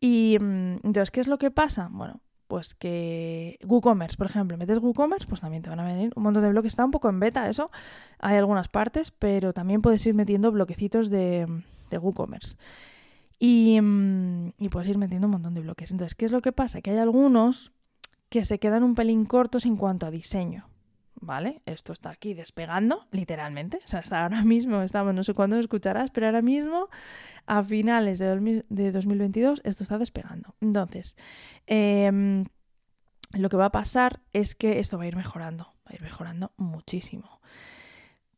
Y 0.00 0.36
mm, 0.40 0.78
entonces, 0.82 1.10
¿qué 1.12 1.20
es 1.20 1.28
lo 1.28 1.38
que 1.38 1.52
pasa? 1.52 1.88
Bueno, 1.92 2.20
pues 2.46 2.74
que 2.74 3.58
WooCommerce, 3.64 4.16
por 4.16 4.26
ejemplo, 4.26 4.56
metes 4.56 4.78
WooCommerce, 4.78 5.26
pues 5.26 5.40
también 5.40 5.62
te 5.62 5.70
van 5.70 5.80
a 5.80 5.84
venir 5.84 6.12
un 6.16 6.22
montón 6.22 6.42
de 6.42 6.50
bloques. 6.50 6.72
Está 6.72 6.84
un 6.84 6.90
poco 6.90 7.08
en 7.08 7.20
beta 7.20 7.48
eso, 7.48 7.70
hay 8.18 8.36
algunas 8.36 8.68
partes, 8.68 9.10
pero 9.10 9.52
también 9.52 9.82
puedes 9.82 10.04
ir 10.06 10.14
metiendo 10.14 10.52
bloquecitos 10.52 11.10
de, 11.10 11.46
de 11.90 11.98
WooCommerce. 11.98 12.56
Y, 13.38 13.80
mm, 13.80 14.52
y, 14.58 14.68
puedes 14.70 14.88
ir 14.88 14.98
metiendo 14.98 15.26
un 15.26 15.32
montón 15.32 15.54
de 15.54 15.60
bloques. 15.60 15.90
Entonces, 15.90 16.14
¿qué 16.14 16.24
es 16.24 16.32
lo 16.32 16.40
que 16.40 16.52
pasa? 16.52 16.80
Que 16.80 16.90
hay 16.90 16.98
algunos 16.98 17.72
que 18.28 18.44
se 18.44 18.58
quedan 18.58 18.82
un 18.82 18.94
pelín 18.94 19.24
cortos 19.26 19.66
en 19.66 19.76
cuanto 19.76 20.06
a 20.06 20.10
diseño. 20.10 20.68
¿Vale? 21.18 21.62
Esto 21.66 21.92
está 21.92 22.10
aquí 22.10 22.34
despegando, 22.34 23.06
literalmente. 23.10 23.78
O 23.84 23.88
sea, 23.88 24.00
hasta 24.00 24.22
ahora 24.22 24.44
mismo 24.44 24.82
estamos, 24.82 25.14
no 25.14 25.24
sé 25.24 25.34
cuándo 25.34 25.56
lo 25.56 25.62
escucharás, 25.62 26.10
pero 26.10 26.26
ahora 26.26 26.42
mismo, 26.42 26.88
a 27.46 27.62
finales 27.62 28.18
de, 28.18 28.64
de 28.68 28.92
2022, 28.92 29.62
esto 29.64 29.82
está 29.82 29.98
despegando. 29.98 30.54
Entonces, 30.60 31.16
eh, 31.66 32.44
lo 33.32 33.48
que 33.48 33.56
va 33.56 33.66
a 33.66 33.72
pasar 33.72 34.20
es 34.32 34.54
que 34.54 34.78
esto 34.78 34.98
va 34.98 35.04
a 35.04 35.08
ir 35.08 35.16
mejorando, 35.16 35.64
va 35.86 35.92
a 35.92 35.94
ir 35.94 36.02
mejorando 36.02 36.52
muchísimo. 36.56 37.40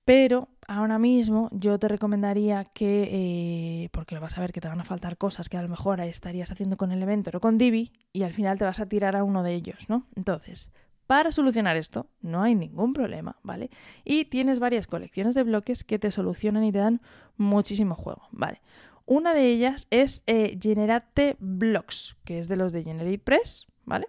Pero 0.04 0.49
ahora 0.66 0.99
mismo 0.99 1.50
yo 1.52 1.78
te 1.78 1.87
recomendaría 1.87 2.64
que, 2.64 3.08
eh, 3.12 3.88
porque 3.92 4.18
vas 4.18 4.38
a 4.38 4.40
ver 4.40 4.52
que 4.52 4.61
te 4.61 4.68
van 4.68 4.80
a 4.80 4.85
faltar 4.85 5.18
cosas 5.18 5.50
que 5.50 5.58
a 5.58 5.62
lo 5.62 5.68
mejor 5.68 6.00
estarías 6.00 6.50
haciendo 6.50 6.76
con 6.76 6.92
Elementor 6.92 7.37
o 7.37 7.40
con 7.40 7.58
Divi 7.58 7.92
y 8.12 8.23
al 8.23 8.32
final 8.32 8.58
te 8.58 8.64
vas 8.64 8.80
a 8.80 8.87
tirar 8.87 9.16
a 9.16 9.25
uno 9.25 9.42
de 9.42 9.52
ellos, 9.52 9.88
¿no? 9.88 10.06
Entonces, 10.16 10.70
para 11.09 11.33
solucionar 11.33 11.79
esto 11.79 12.07
no 12.21 12.43
hay 12.43 12.55
ningún 12.55 12.93
problema, 12.93 13.37
¿vale? 13.43 13.71
Y 14.05 14.27
tienes 14.27 14.59
varias 14.59 14.87
colecciones 14.87 15.35
de 15.35 15.43
bloques 15.43 15.83
que 15.83 15.99
te 15.99 16.11
solucionan 16.11 16.65
y 16.65 16.71
te 16.71 16.79
dan 16.79 17.00
muchísimo 17.38 17.95
juego, 17.95 18.29
¿vale? 18.31 18.61
Una 19.07 19.33
de 19.33 19.47
ellas 19.47 19.87
es 19.91 20.23
eh, 20.27 20.59
Generate 20.61 21.37
Blocks, 21.41 22.19
que 22.27 22.38
es 22.38 22.47
de 22.47 22.57
los 22.57 22.75
de 22.75 22.85
GeneratePress, 22.85 23.67
¿vale? 23.87 24.09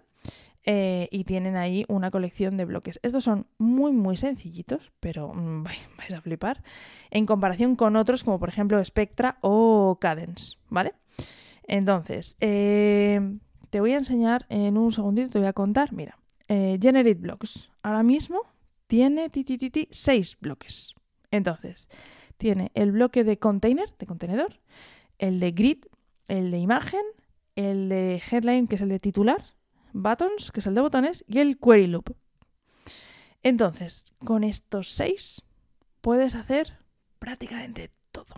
Eh, 0.64 1.08
y 1.10 1.24
tienen 1.24 1.56
ahí 1.56 1.86
una 1.88 2.10
colección 2.10 2.58
de 2.58 2.66
bloques. 2.66 3.00
Estos 3.02 3.24
son 3.24 3.46
muy, 3.56 3.92
muy 3.92 4.18
sencillitos, 4.18 4.92
pero 5.00 5.32
mm, 5.32 5.64
vais 5.96 6.12
a 6.12 6.20
flipar, 6.20 6.62
en 7.10 7.24
comparación 7.24 7.76
con 7.76 7.96
otros 7.96 8.24
como 8.24 8.38
por 8.38 8.50
ejemplo 8.50 8.84
Spectra 8.84 9.38
o 9.40 9.96
Cadence, 9.98 10.58
¿vale? 10.68 10.92
Entonces, 11.66 12.36
eh, 12.40 13.38
te 13.70 13.80
voy 13.80 13.92
a 13.92 13.96
enseñar 13.96 14.44
en 14.50 14.76
un 14.76 14.92
segundito, 14.92 15.30
te 15.30 15.38
voy 15.38 15.48
a 15.48 15.54
contar, 15.54 15.94
mira, 15.94 16.19
eh, 16.50 16.78
Generate 16.82 17.14
Blocks. 17.14 17.70
Ahora 17.80 18.02
mismo 18.02 18.42
tiene 18.88 19.30
6 19.90 20.38
bloques. 20.40 20.94
Entonces, 21.30 21.88
tiene 22.38 22.72
el 22.74 22.90
bloque 22.90 23.22
de 23.22 23.38
container, 23.38 23.88
de 23.96 24.06
contenedor, 24.06 24.60
el 25.18 25.38
de 25.38 25.52
grid, 25.52 25.84
el 26.26 26.50
de 26.50 26.58
imagen, 26.58 27.02
el 27.54 27.88
de 27.88 28.20
headline, 28.30 28.66
que 28.66 28.74
es 28.74 28.80
el 28.80 28.88
de 28.88 28.98
titular, 28.98 29.44
buttons, 29.92 30.50
que 30.50 30.58
es 30.58 30.66
el 30.66 30.74
de 30.74 30.80
botones, 30.80 31.24
y 31.28 31.38
el 31.38 31.56
query 31.56 31.86
loop. 31.86 32.16
Entonces, 33.44 34.06
con 34.24 34.42
estos 34.42 34.90
seis 34.90 35.42
puedes 36.00 36.34
hacer 36.34 36.78
prácticamente 37.20 37.92
todo. 38.10 38.34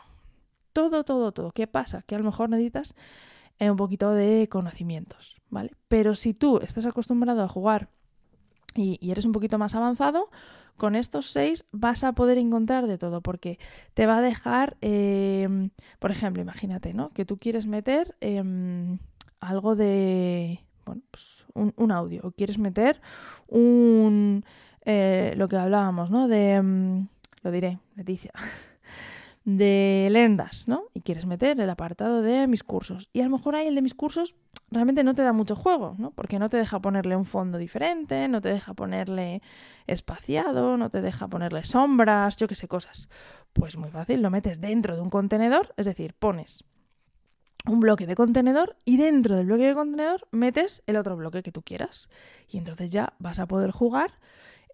Todo, 0.74 1.02
todo, 1.04 1.32
todo. 1.32 1.52
¿Qué 1.52 1.66
pasa? 1.66 2.02
Que 2.02 2.14
a 2.14 2.18
lo 2.18 2.24
mejor 2.24 2.50
necesitas 2.50 2.94
eh, 3.58 3.70
un 3.70 3.78
poquito 3.78 4.10
de 4.10 4.48
conocimientos, 4.50 5.40
¿vale? 5.48 5.74
Pero 5.88 6.14
si 6.14 6.34
tú 6.34 6.58
estás 6.58 6.84
acostumbrado 6.84 7.42
a 7.42 7.48
jugar 7.48 7.88
y, 8.74 9.10
eres 9.10 9.24
un 9.24 9.32
poquito 9.32 9.58
más 9.58 9.74
avanzado, 9.74 10.30
con 10.76 10.94
estos 10.94 11.30
seis 11.30 11.64
vas 11.72 12.04
a 12.04 12.12
poder 12.12 12.38
encontrar 12.38 12.86
de 12.86 12.98
todo, 12.98 13.20
porque 13.20 13.58
te 13.94 14.06
va 14.06 14.18
a 14.18 14.22
dejar, 14.22 14.76
em, 14.80 15.70
por 15.98 16.10
ejemplo, 16.10 16.42
imagínate, 16.42 16.94
¿no? 16.94 17.10
Que 17.10 17.24
tú 17.24 17.38
quieres 17.38 17.66
meter 17.66 18.16
em, 18.20 18.98
algo 19.40 19.76
de, 19.76 20.60
bueno, 20.86 21.02
pues 21.10 21.44
un, 21.54 21.92
audio, 21.92 22.22
o 22.24 22.30
quieres 22.32 22.58
meter 22.58 23.00
un, 23.48 24.44
eh, 24.84 25.34
lo 25.36 25.48
que 25.48 25.56
hablábamos, 25.56 26.10
¿no? 26.10 26.28
De, 26.28 26.60
mm, 26.62 27.08
lo 27.42 27.50
diré, 27.50 27.78
Leticia, 27.96 28.32
de 29.44 30.08
Lendas, 30.10 30.68
¿no? 30.68 30.84
Y 30.94 31.00
quieres 31.00 31.26
meter 31.26 31.60
el 31.60 31.70
apartado 31.70 32.22
de 32.22 32.46
mis 32.46 32.62
cursos. 32.62 33.08
Y 33.12 33.20
a 33.20 33.24
lo 33.24 33.30
mejor 33.30 33.56
ahí 33.56 33.66
el 33.66 33.74
de 33.74 33.82
mis 33.82 33.94
cursos 33.94 34.36
realmente 34.70 35.04
no 35.04 35.14
te 35.14 35.22
da 35.22 35.32
mucho 35.32 35.56
juego, 35.56 35.94
¿no? 35.98 36.12
Porque 36.12 36.38
no 36.38 36.48
te 36.48 36.56
deja 36.56 36.80
ponerle 36.80 37.16
un 37.16 37.24
fondo 37.24 37.58
diferente, 37.58 38.28
no 38.28 38.40
te 38.40 38.50
deja 38.50 38.74
ponerle 38.74 39.42
espaciado, 39.86 40.76
no 40.76 40.90
te 40.90 41.02
deja 41.02 41.28
ponerle 41.28 41.64
sombras, 41.64 42.36
yo 42.36 42.48
qué 42.48 42.54
sé, 42.54 42.68
cosas. 42.68 43.08
Pues 43.52 43.76
muy 43.76 43.90
fácil, 43.90 44.22
lo 44.22 44.30
metes 44.30 44.60
dentro 44.60 44.94
de 44.94 45.02
un 45.02 45.10
contenedor, 45.10 45.74
es 45.76 45.86
decir, 45.86 46.14
pones 46.14 46.64
un 47.64 47.80
bloque 47.80 48.06
de 48.06 48.16
contenedor 48.16 48.76
y 48.84 48.96
dentro 48.96 49.36
del 49.36 49.46
bloque 49.46 49.68
de 49.68 49.74
contenedor 49.74 50.26
metes 50.32 50.82
el 50.86 50.96
otro 50.96 51.16
bloque 51.16 51.42
que 51.42 51.52
tú 51.52 51.62
quieras. 51.62 52.08
Y 52.48 52.58
entonces 52.58 52.90
ya 52.90 53.14
vas 53.18 53.38
a 53.38 53.46
poder 53.46 53.70
jugar 53.70 54.18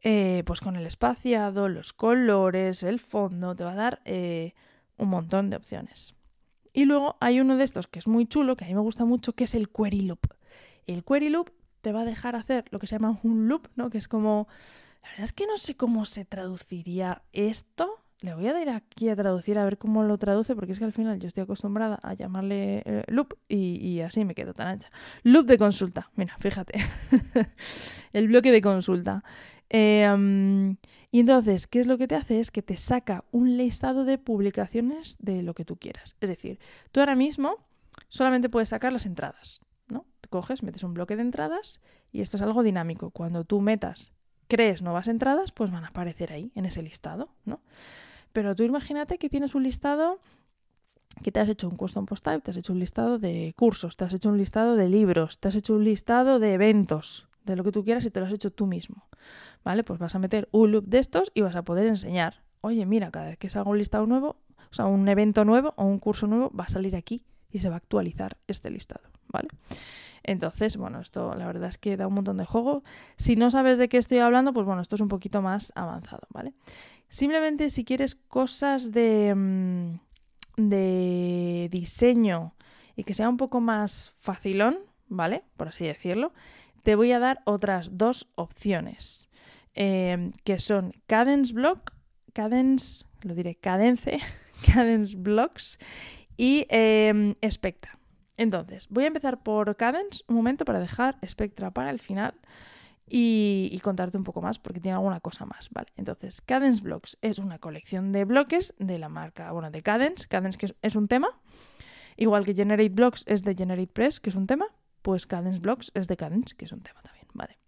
eh, 0.03 0.43
pues 0.47 0.61
con 0.61 0.77
el 0.77 0.87
espaciado, 0.87 1.69
los 1.69 1.93
colores, 1.93 2.83
el 2.83 3.01
fondo, 3.01 3.55
te 3.57 3.65
va 3.65 3.73
a 3.73 3.77
dar 3.77 4.01
eh, 4.05 4.55
un 4.97 5.09
montón 5.09 5.51
de 5.51 5.57
opciones. 5.57 6.15
Y 6.73 6.85
luego 6.85 7.17
hay 7.21 7.41
uno 7.41 7.57
de 7.57 7.65
estos 7.65 7.89
que 7.89 7.99
es 7.99 8.07
muy 8.07 8.27
chulo, 8.27 8.57
que 8.57 8.65
a 8.65 8.69
mí 8.69 8.75
me 8.75 8.81
gusta 8.81 9.05
mucho, 9.05 9.33
que 9.33 9.45
es 9.45 9.55
el 9.55 9.71
query 9.71 10.03
loop. 10.03 10.21
El 10.87 11.05
query 11.05 11.29
loop 11.29 11.51
te 11.81 11.93
va 11.93 12.03
a 12.03 12.05
dejar 12.05 12.37
hacer 12.37 12.65
lo 12.71 12.79
que 12.79 12.87
se 12.87 12.95
llama 12.97 13.19
un 13.23 13.49
loop, 13.49 13.69
¿no? 13.77 13.91
Que 13.91 13.99
es 13.99 14.09
como... 14.09 14.49
La 15.03 15.11
verdad 15.11 15.25
es 15.25 15.33
que 15.33 15.47
no 15.47 15.57
sé 15.57 15.77
cómo 15.77 16.05
se 16.05 16.25
traduciría 16.25 17.23
esto 17.33 18.05
le 18.21 18.35
voy 18.35 18.49
a 18.49 18.53
dar 18.53 18.69
aquí 18.71 19.09
a 19.09 19.17
traducir 19.17 19.59
a 19.59 19.65
ver 19.65 19.79
cómo 19.79 20.03
lo 20.03 20.19
traduce, 20.19 20.55
porque 20.57 20.73
es 20.73 20.79
que 20.79 20.85
al 20.85 20.93
final 20.93 21.21
yo 21.21 21.29
estoy 21.29 21.45
acostumbrada 21.45 22.01
a 22.03 22.15
llamarle 22.15 22.83
eh, 22.85 23.05
loop 23.07 23.35
y, 23.49 24.01
así 24.01 24.25
me 24.25 24.35
quedo 24.35 24.55
tan 24.55 24.67
ancha. 24.67 24.91
Loop 25.23 25.47
de 25.47 25.57
consulta, 25.57 26.11
mira, 26.17 26.37
fíjate. 26.41 26.81
el 28.13 28.29
bloque 28.29 28.51
de 28.51 28.61
consulta. 28.61 29.23
Em, 29.69 30.77
y 31.13 31.21
entonces, 31.21 31.67
¿qué 31.69 31.79
es 31.79 31.87
lo 31.87 31.97
que 31.97 32.09
te 32.09 32.17
hace? 32.17 32.41
Es 32.41 32.51
que 32.51 32.63
te 32.63 32.77
saca 32.77 33.25
un 33.31 33.57
listado 33.57 34.05
de 34.05 34.19
publicaciones 34.19 35.17
de 35.21 35.43
lo 35.43 35.55
que 35.55 35.65
tú 35.65 35.77
quieras. 35.77 36.17
Es 36.21 36.29
decir, 36.29 36.59
tú 36.91 37.01
ahora 37.01 37.15
mismo 37.15 37.69
solamente 38.09 38.49
puedes 38.49 38.71
sacar 38.71 38.93
las 38.93 39.07
entradas, 39.07 39.61
¿no? 39.87 40.07
Te 40.21 40.29
coges, 40.29 40.65
metes 40.65 40.83
un 40.83 40.95
bloque 40.95 41.15
de 41.15 41.23
entradas 41.23 41.81
y 42.11 42.21
esto 42.21 42.37
es 42.37 42.43
algo 42.43 42.65
dinámico. 42.65 43.11
Cuando 43.11 43.45
tú 43.45 43.61
metas 43.61 44.13
crees 44.49 44.83
nuevas 44.83 45.07
entradas, 45.07 45.53
pues 45.53 45.71
van 45.71 45.85
a 45.85 45.89
aparecer 45.89 46.33
ahí, 46.33 46.51
en 46.57 46.65
ese 46.65 46.83
listado, 46.83 47.29
¿no? 47.45 47.61
Pero 48.33 48.55
tú 48.55 48.63
imagínate 48.63 49.19
que 49.19 49.29
tienes 49.29 49.55
un 49.55 49.63
listado 49.63 50.21
que 51.23 51.33
te 51.33 51.41
has 51.41 51.49
hecho 51.49 51.69
un 51.69 51.77
custom 51.77 52.07
post 52.07 52.25
type, 52.25 52.41
te 52.41 52.51
has 52.51 52.57
hecho 52.57 52.73
un 52.73 52.79
listado 52.79 53.19
de 53.19 53.53
cursos, 53.57 53.97
te 53.97 54.05
has 54.05 54.13
hecho 54.13 54.29
un 54.29 54.39
listado 54.39 54.77
de 54.77 54.89
libros, 54.89 55.39
te 55.39 55.49
has 55.49 55.57
hecho 55.57 55.75
un 55.75 55.85
listado 55.85 56.39
de 56.39 56.53
eventos 56.53 57.29
de 57.45 57.57
lo 57.57 57.65
que 57.65 57.73
tú 57.73 57.85
quieras 57.85 58.05
y 58.05 58.11
te 58.11 58.21
lo 58.21 58.27
has 58.27 58.33
hecho 58.33 58.53
tú 58.53 58.67
mismo. 58.67 59.09
¿Vale? 59.65 59.83
Pues 59.83 59.99
vas 59.99 60.15
a 60.15 60.19
meter 60.19 60.49
un 60.53 60.73
loop 60.73 60.85
de 60.87 60.99
estos 60.99 61.33
y 61.35 61.41
vas 61.41 61.57
a 61.57 61.63
poder 61.63 61.87
enseñar. 61.87 62.43
Oye, 62.61 62.87
mira, 62.87 63.11
cada 63.11 63.27
vez 63.27 63.39
que 63.39 63.51
salga 63.51 63.71
un 63.71 63.79
listado 63.79 64.07
nuevo, 64.07 64.37
o 64.71 64.75
sea, 64.75 64.87
un 64.87 65.09
evento 65.09 65.45
nuevo 65.45 65.75
o 65.77 65.85
un 65.85 65.99
curso 65.99 66.27
nuevo, 66.27 66.51
va 66.51 66.65
a 66.65 66.69
salir 66.69 66.95
aquí 66.95 67.25
y 67.51 67.61
se 67.61 67.69
va 67.69 67.77
a 67.77 67.79
actualizar 67.79 68.37
este 68.47 68.71
listado. 68.71 69.09
¿Vale? 69.29 69.49
Entonces, 70.23 70.77
bueno, 70.77 71.01
esto 71.01 71.35
la 71.35 71.47
verdad 71.47 71.71
es 71.71 71.79
que 71.79 71.97
da 71.97 72.07
un 72.07 72.15
montón 72.15 72.37
de 72.37 72.45
juego. 72.45 72.83
Si 73.17 73.37
no 73.37 73.51
sabes 73.51 73.79
de 73.79 73.89
qué 73.89 73.97
estoy 73.97 74.19
hablando, 74.19 74.53
pues 74.53 74.67
bueno, 74.67 74.83
esto 74.83 74.95
es 74.97 75.01
un 75.01 75.09
poquito 75.09 75.41
más 75.41 75.73
avanzado, 75.75 76.27
¿vale? 76.31 76.53
Simplemente 77.09 77.71
si 77.71 77.85
quieres 77.85 78.15
cosas 78.15 78.93
de, 78.93 79.35
mm, 79.35 79.99
de 80.69 81.69
diseño 81.71 82.55
y 82.95 83.05
que 83.05 83.15
sea 83.15 83.29
un 83.29 83.37
poco 83.39 83.61
más 83.61 84.13
facilón, 84.17 84.79
¿vale? 85.07 85.45
Por 85.57 85.69
así 85.69 85.87
decirlo, 85.87 86.33
te 86.83 86.95
voy 86.95 87.13
a 87.13 87.19
dar 87.19 87.41
otras 87.45 87.97
dos 87.97 88.29
opciones, 88.35 89.29
em, 89.75 90.33
que 90.45 90.59
son 90.59 90.93
Cadence 91.07 91.55
Block, 91.55 91.95
Cadence, 92.35 93.07
lo 93.23 93.35
diré, 93.35 93.55
Cadence, 93.55 94.19
Cadence 94.67 95.17
Blocks 95.17 95.79
y 96.37 96.67
eh, 96.69 97.35
Spectra. 97.51 97.98
Entonces, 98.39 98.87
voy 98.89 99.05
a 99.05 99.09
empezar 99.09 99.43
por 99.43 99.77
Cadence 99.77 100.23
un 100.29 100.37
momento 100.37 100.65
para 100.65 100.79
dejar 100.79 101.19
Spectra 101.27 101.73
para 101.73 101.91
el 101.91 101.99
final 101.99 102.35
y, 103.11 103.79
contarte 103.83 104.17
un 104.17 104.23
poco 104.23 104.41
más 104.41 104.59
porque 104.59 104.81
tiene 104.81 104.95
alguna 104.95 105.19
cosa 105.19 105.45
más, 105.45 105.69
¿vale? 105.71 105.89
Entonces, 105.97 106.41
Cadence 106.41 106.83
Blocks 106.83 107.19
es 107.21 107.39
una 107.39 107.59
colección 107.59 108.13
de 108.13 108.25
bloques 108.25 108.75
de 108.79 108.99
la 108.99 109.09
marca, 109.09 109.51
bueno, 109.51 109.71
de 109.71 109.83
Cadence, 109.83 110.29
Cadence 110.29 110.57
que 110.57 110.73
es, 110.83 110.95
un 110.95 111.09
tema, 111.09 111.29
igual 112.17 112.45
que 112.45 112.55
Generate 112.55 112.91
Blocks 112.91 113.25
es 113.27 113.43
de 113.43 113.57
Generate 113.57 113.93
Press, 113.93 114.21
que 114.21 114.31
es 114.31 114.37
un 114.37 114.47
tema, 114.47 114.67
pues 115.03 115.27
Cadence 115.27 115.59
Blocks 115.59 115.91
es 115.95 116.07
de 116.07 116.17
Cadence, 116.17 116.55
que 116.57 116.67
es 116.67 116.73
un 116.73 116.81
tema 116.81 117.03
también, 117.03 117.27
¿vale? 117.35 117.59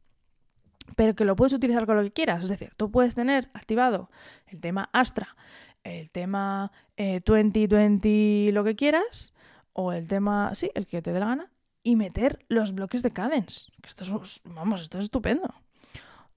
Pero 0.95 1.17
que 1.17 1.25
lo 1.25 1.35
puedes 1.35 1.53
utilizar 1.53 1.85
con 1.85 1.97
lo 1.97 2.03
que 2.05 2.13
quieras, 2.13 2.45
es 2.45 2.49
decir, 2.49 2.73
tú 2.77 2.93
puedes 2.93 3.17
tener 3.17 3.51
activado 3.55 4.09
el 4.47 4.61
tema 4.61 4.89
Astra, 4.93 5.37
el 5.83 6.11
tema 6.11 6.71
2020, 6.97 8.49
eh, 8.49 8.53
lo 8.53 8.63
que 8.63 8.77
quieras, 8.77 9.33
o 9.73 9.93
el 9.93 10.07
tema, 10.09 10.55
sí, 10.55 10.71
el 10.75 10.87
que 10.87 11.03
te 11.03 11.13
dé 11.13 11.21
la 11.21 11.27
gana, 11.27 11.53
y 11.83 11.97
meter 11.97 12.45
los 12.49 12.75
bloques 12.75 13.03
de 13.03 13.11
Cadence. 13.11 13.67
Esto 13.87 14.05
es, 14.05 14.41
vamos, 14.45 14.83
esto 14.83 14.99
es 14.99 15.05
estupendo. 15.05 15.55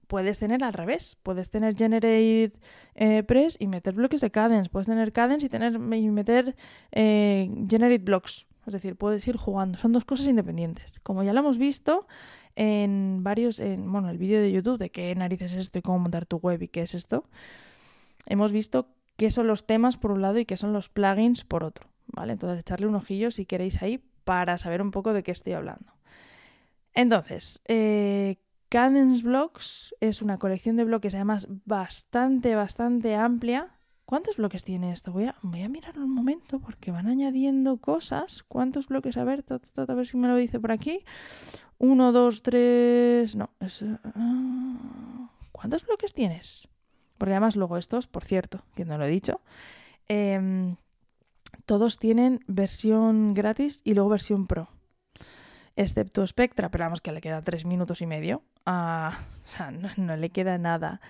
Puedes 0.06 0.38
tener 0.38 0.62
al 0.62 0.72
revés, 0.72 1.16
puedes 1.22 1.50
tener 1.50 1.76
Generate 1.76 2.52
eh, 2.94 3.22
Press 3.22 3.56
y 3.58 3.66
meter 3.66 3.94
bloques 3.94 4.20
de 4.20 4.30
Cadence. 4.30 4.70
Puedes 4.70 4.86
tener 4.86 5.12
Cadence 5.12 5.46
y, 5.46 5.48
tener, 5.48 5.74
y 5.74 6.08
meter 6.10 6.56
eh, 6.92 7.50
Generate 7.68 7.98
Blocks. 8.04 8.46
Es 8.66 8.72
decir, 8.72 8.96
puedes 8.96 9.26
ir 9.28 9.36
jugando. 9.36 9.78
Son 9.78 9.92
dos 9.92 10.04
cosas 10.04 10.26
independientes. 10.26 10.98
Como 11.02 11.22
ya 11.22 11.32
lo 11.32 11.40
hemos 11.40 11.58
visto 11.58 12.06
en 12.56 13.22
varios, 13.22 13.60
en, 13.60 13.90
bueno, 13.90 14.10
el 14.10 14.18
vídeo 14.18 14.40
de 14.40 14.52
YouTube 14.52 14.78
de 14.78 14.90
qué 14.90 15.14
narices 15.14 15.52
es 15.52 15.58
esto 15.58 15.78
y 15.78 15.82
cómo 15.82 15.98
montar 15.98 16.26
tu 16.26 16.36
web 16.36 16.62
y 16.62 16.68
qué 16.68 16.82
es 16.82 16.94
esto, 16.94 17.24
hemos 18.26 18.52
visto 18.52 18.88
qué 19.16 19.30
son 19.30 19.46
los 19.46 19.66
temas 19.66 19.96
por 19.96 20.12
un 20.12 20.22
lado 20.22 20.38
y 20.38 20.46
qué 20.46 20.56
son 20.56 20.72
los 20.72 20.88
plugins 20.88 21.44
por 21.44 21.64
otro. 21.64 21.88
¿Vale? 22.06 22.32
Entonces 22.32 22.60
echarle 22.60 22.86
un 22.86 22.94
ojillo 22.94 23.30
si 23.30 23.46
queréis 23.46 23.82
ahí 23.82 24.02
para 24.24 24.58
saber 24.58 24.82
un 24.82 24.90
poco 24.90 25.12
de 25.12 25.22
qué 25.22 25.32
estoy 25.32 25.52
hablando. 25.52 25.92
Entonces, 26.94 27.60
eh, 27.66 28.36
Cadence 28.68 29.22
Blocks 29.22 29.94
es 30.00 30.22
una 30.22 30.38
colección 30.38 30.76
de 30.76 30.84
bloques 30.84 31.14
además 31.14 31.48
bastante, 31.64 32.54
bastante 32.54 33.14
amplia. 33.14 33.78
¿Cuántos 34.04 34.36
bloques 34.36 34.64
tiene 34.64 34.92
esto? 34.92 35.12
Voy 35.12 35.24
a, 35.24 35.34
voy 35.42 35.62
a 35.62 35.68
mirarlo 35.68 36.04
un 36.04 36.12
momento 36.12 36.60
porque 36.60 36.90
van 36.90 37.06
añadiendo 37.06 37.78
cosas. 37.78 38.42
¿Cuántos 38.42 38.88
bloques? 38.88 39.16
A 39.16 39.24
ver, 39.24 39.44
a 39.76 39.94
ver 39.94 40.06
si 40.06 40.16
me 40.16 40.28
lo 40.28 40.36
dice 40.36 40.60
por 40.60 40.72
aquí. 40.72 41.04
Uno, 41.78 42.12
dos, 42.12 42.42
tres... 42.42 43.34
No. 43.34 43.50
Ah, 44.14 45.30
¿Cuántos 45.52 45.86
bloques 45.86 46.12
tienes? 46.12 46.68
Porque 47.16 47.32
además 47.32 47.56
luego 47.56 47.76
estos, 47.76 48.06
por 48.06 48.24
cierto, 48.24 48.64
que 48.74 48.84
no 48.84 48.98
lo 48.98 49.04
he 49.04 49.08
dicho, 49.08 49.40
eh, 50.08 50.76
todos 51.66 51.98
tienen 51.98 52.40
versión 52.46 53.34
gratis 53.34 53.80
y 53.84 53.94
luego 53.94 54.10
versión 54.10 54.46
pro. 54.46 54.68
Excepto 55.76 56.26
Spectra, 56.26 56.70
pero 56.70 56.84
vamos 56.84 57.00
que 57.00 57.12
le 57.12 57.20
queda 57.20 57.42
tres 57.42 57.64
minutos 57.64 58.00
y 58.00 58.06
medio. 58.06 58.42
Ah, 58.64 59.18
o 59.44 59.48
sea, 59.48 59.70
no, 59.70 60.16
le 60.16 60.30
queda 60.30 60.58
nada 60.58 61.00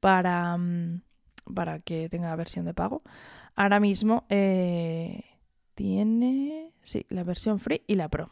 para, 0.00 0.56
mm, 0.56 1.02
para 1.54 1.78
que 1.78 2.08
tenga 2.08 2.34
versión 2.36 2.64
de 2.64 2.74
pago. 2.74 3.02
Ahora 3.54 3.80
mismo 3.80 4.24
eh, 4.28 5.24
tiene, 5.74 6.72
sí, 6.82 7.06
la 7.08 7.24
versión 7.24 7.58
free 7.58 7.82
y 7.86 7.94
la 7.94 8.08
pro. 8.08 8.30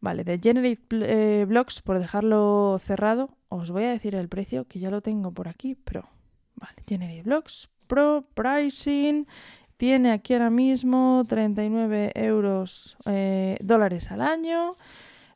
Vale, 0.00 0.24
de 0.24 0.38
Generate 0.38 0.82
eh, 0.90 1.44
Blocks, 1.46 1.80
por 1.80 1.98
dejarlo 1.98 2.78
cerrado, 2.84 3.30
os 3.48 3.70
voy 3.70 3.84
a 3.84 3.90
decir 3.90 4.14
el 4.14 4.28
precio, 4.28 4.66
que 4.66 4.78
ya 4.78 4.90
lo 4.90 5.00
tengo 5.00 5.32
por 5.32 5.48
aquí, 5.48 5.74
pero... 5.74 6.08
Vale, 6.56 6.76
Generate 6.86 7.22
Blocks, 7.22 7.68
Pro, 7.86 8.26
Pricing, 8.34 9.26
tiene 9.76 10.12
aquí 10.12 10.34
ahora 10.34 10.50
mismo 10.50 11.24
39 11.28 12.12
euros 12.14 12.96
eh, 13.06 13.56
dólares 13.60 14.10
al 14.10 14.20
año. 14.20 14.76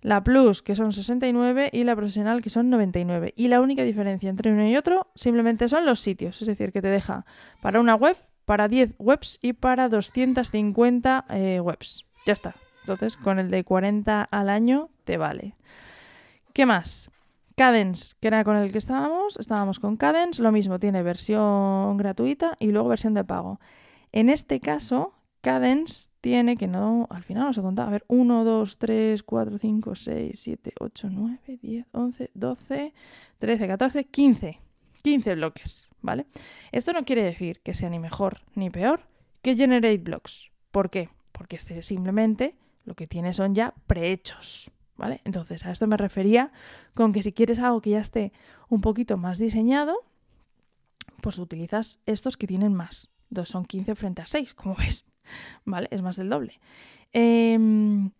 La 0.00 0.22
Plus, 0.22 0.62
que 0.62 0.76
son 0.76 0.92
69, 0.92 1.70
y 1.72 1.82
la 1.82 1.96
Profesional, 1.96 2.40
que 2.40 2.50
son 2.50 2.70
99. 2.70 3.34
Y 3.36 3.48
la 3.48 3.60
única 3.60 3.82
diferencia 3.82 4.30
entre 4.30 4.52
uno 4.52 4.66
y 4.68 4.76
otro 4.76 5.08
simplemente 5.16 5.68
son 5.68 5.84
los 5.84 6.00
sitios. 6.00 6.40
Es 6.40 6.46
decir, 6.46 6.70
que 6.72 6.80
te 6.80 6.88
deja 6.88 7.26
para 7.60 7.80
una 7.80 7.96
web, 7.96 8.16
para 8.44 8.68
10 8.68 8.94
webs 8.98 9.38
y 9.42 9.54
para 9.54 9.88
250 9.88 11.24
eh, 11.30 11.60
webs. 11.60 12.04
Ya 12.26 12.32
está. 12.32 12.54
Entonces, 12.82 13.16
con 13.16 13.38
el 13.38 13.50
de 13.50 13.64
40 13.64 14.22
al 14.22 14.48
año 14.48 14.88
te 15.04 15.16
vale. 15.16 15.56
¿Qué 16.52 16.64
más? 16.64 17.10
Cadence, 17.56 18.14
que 18.20 18.28
era 18.28 18.44
con 18.44 18.56
el 18.56 18.70
que 18.70 18.78
estábamos. 18.78 19.36
Estábamos 19.36 19.80
con 19.80 19.96
Cadence. 19.96 20.40
Lo 20.42 20.52
mismo, 20.52 20.78
tiene 20.78 21.02
versión 21.02 21.96
gratuita 21.96 22.56
y 22.60 22.68
luego 22.68 22.88
versión 22.88 23.14
de 23.14 23.24
pago. 23.24 23.60
En 24.12 24.30
este 24.30 24.60
caso, 24.60 25.14
Cadence 25.40 26.10
tiene 26.20 26.56
que 26.56 26.66
no, 26.66 27.06
al 27.10 27.22
final 27.22 27.44
no 27.44 27.52
se 27.52 27.62
contaba, 27.62 27.88
a 27.88 27.92
ver, 27.92 28.04
1, 28.08 28.44
2, 28.44 28.78
3, 28.78 29.22
4, 29.22 29.58
5, 29.58 29.94
6, 29.94 30.40
7, 30.40 30.72
8, 30.80 31.08
9, 31.10 31.58
10, 31.62 31.86
11, 31.92 32.30
12, 32.34 32.94
13, 33.38 33.66
14, 33.68 34.04
15. 34.04 34.60
15 35.02 35.34
bloques, 35.36 35.88
¿vale? 36.02 36.26
Esto 36.72 36.92
no 36.92 37.04
quiere 37.04 37.22
decir 37.22 37.60
que 37.60 37.74
sea 37.74 37.88
ni 37.90 37.98
mejor 37.98 38.42
ni 38.54 38.68
peor 38.70 39.06
que 39.42 39.56
Generate 39.56 39.98
Blocks. 39.98 40.50
¿Por 40.70 40.90
qué? 40.90 41.08
Porque 41.32 41.56
este 41.56 41.82
simplemente 41.82 42.56
lo 42.84 42.94
que 42.94 43.06
tiene 43.06 43.32
son 43.32 43.54
ya 43.54 43.74
prehechos, 43.86 44.70
¿vale? 44.96 45.20
Entonces, 45.24 45.64
a 45.64 45.70
esto 45.70 45.86
me 45.86 45.96
refería 45.96 46.52
con 46.94 47.12
que 47.12 47.22
si 47.22 47.32
quieres 47.32 47.58
algo 47.58 47.80
que 47.80 47.90
ya 47.90 48.00
esté 48.00 48.32
un 48.68 48.80
poquito 48.80 49.16
más 49.16 49.38
diseñado, 49.38 50.04
pues 51.20 51.38
utilizas 51.38 52.00
estos 52.06 52.36
que 52.36 52.46
tienen 52.46 52.74
más, 52.74 53.08
2 53.30 53.48
son 53.48 53.64
15 53.64 53.94
frente 53.94 54.22
a 54.22 54.26
6, 54.26 54.54
como 54.54 54.74
ves. 54.78 55.06
¿Vale? 55.64 55.88
Es 55.90 56.02
más 56.02 56.16
del 56.16 56.30
doble. 56.30 56.60
Em, 57.12 58.10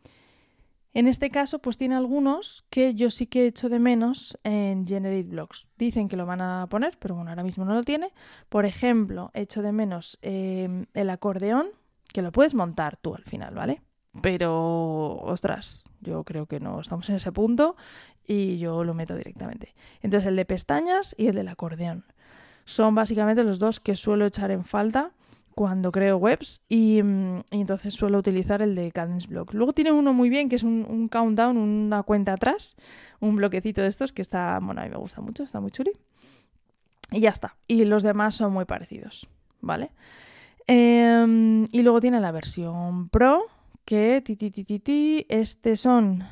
en 0.95 1.07
este 1.07 1.31
caso, 1.31 1.59
pues 1.59 1.77
tiene 1.77 1.95
algunos 1.95 2.65
que 2.71 2.95
yo 2.95 3.11
sí 3.11 3.27
que 3.27 3.45
he 3.45 3.47
hecho 3.47 3.69
de 3.69 3.79
menos 3.79 4.39
en 4.45 4.87
Generate 4.87 5.25
Blocks. 5.25 5.67
Dicen 5.77 6.09
que 6.09 6.17
lo 6.17 6.27
van 6.27 6.41
a 6.41 6.67
poner, 6.69 6.99
pero 6.99 7.15
bueno, 7.15 7.31
ahora 7.31 7.43
mismo 7.43 7.65
no 7.65 7.75
lo 7.75 7.83
tiene. 7.83 8.13
Por 8.49 8.67
ejemplo, 8.67 9.31
he 9.35 9.43
hecho 9.43 9.63
de 9.63 9.73
menos 9.73 10.19
em, 10.23 10.87
el 10.95 11.11
acordeón, 11.11 11.69
que 12.13 12.23
lo 12.23 12.33
puedes 12.33 12.55
montar 12.55 12.97
tú 12.97 13.15
al 13.15 13.25
final, 13.25 13.55
¿vale? 13.55 13.83
Pero, 14.23 15.17
ostras, 15.19 15.85
yo 16.01 16.25
creo 16.25 16.47
que 16.47 16.59
no 16.59 16.81
estamos 16.81 17.09
en 17.11 17.17
ese 17.17 17.33
punto 17.33 17.77
y 18.27 18.59
yo 18.59 18.83
lo 18.83 18.95
meto 18.95 19.15
directamente. 19.15 19.75
Entonces, 20.01 20.29
el 20.29 20.37
de 20.37 20.45
pestañas 20.45 21.15
y 21.19 21.29
el 21.29 21.35
del 21.35 21.49
acordeón 21.49 22.05
son 22.69 22.95
básicamente 22.95 23.43
los 23.45 23.59
dos 23.59 23.81
que 23.81 23.97
suelo 23.97 24.27
echar 24.27 24.51
en 24.51 24.63
falta 24.63 25.11
cuando 25.55 25.91
creo 25.91 26.19
webs 26.19 26.61
y, 26.69 27.03
mm, 27.03 27.45
entonces 27.51 27.95
suelo 27.95 28.19
utilizar 28.19 28.61
el 28.61 28.75
de 28.75 28.93
Cadence 28.93 29.27
Block. 29.27 29.55
Luego 29.55 29.73
tiene 29.73 29.91
uno 29.91 30.13
muy 30.13 30.29
bien 30.29 30.51
que 30.51 30.57
es 30.57 30.63
un, 30.63 31.09
countdown, 31.09 31.57
una 31.57 32.03
cuenta 32.03 32.35
atrás, 32.35 32.77
un 33.21 33.37
bloquecito 33.37 33.81
de 33.81 33.89
estos 33.89 34.13
que 34.13 34.21
está, 34.21 34.59
bueno, 34.61 34.83
a 34.83 34.85
mí 34.85 34.91
me 34.91 34.99
gusta 34.99 35.23
mucho, 35.23 35.45
está 35.45 35.61
muy 35.61 35.71
chuli. 35.71 35.93
Y 37.11 37.21
ya 37.21 37.31
está. 37.31 37.57
Y 37.67 37.87
los 37.87 38.03
demás 38.03 38.35
son 38.35 38.53
muy 38.53 38.67
parecidos, 38.67 39.27
¿vale? 39.63 39.91
Em, 40.67 41.67
y 41.73 41.81
luego 41.81 42.03
tiene 42.03 42.21
la 42.21 42.33
versión 42.33 43.09
Pro, 43.09 43.47
que 43.87 44.21
ti, 44.21 45.27
este 45.31 45.77
son 45.79 46.23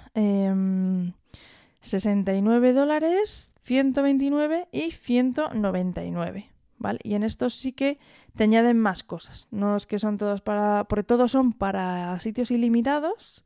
69 1.87 2.69
em, 2.69 2.75
dólares 2.75 3.53
129 3.63 4.69
y 4.73 4.91
199. 4.91 6.51
¿Vale? 6.79 6.99
Y 7.03 7.15
en 7.15 7.23
estos 7.23 7.55
sí 7.55 7.73
que 7.73 7.99
te 8.37 8.45
añaden 8.45 8.79
más 8.79 9.03
cosas. 9.03 9.49
No 9.51 9.77
es 9.77 9.87
que 9.87 9.99
son 9.99 10.19
todos 10.19 10.43
para. 10.43 10.85
Porque 10.85 11.05
todos 11.05 11.33
son 11.33 11.53
para 11.53 12.19
sitios 12.21 12.51
ilimitados. 12.51 13.45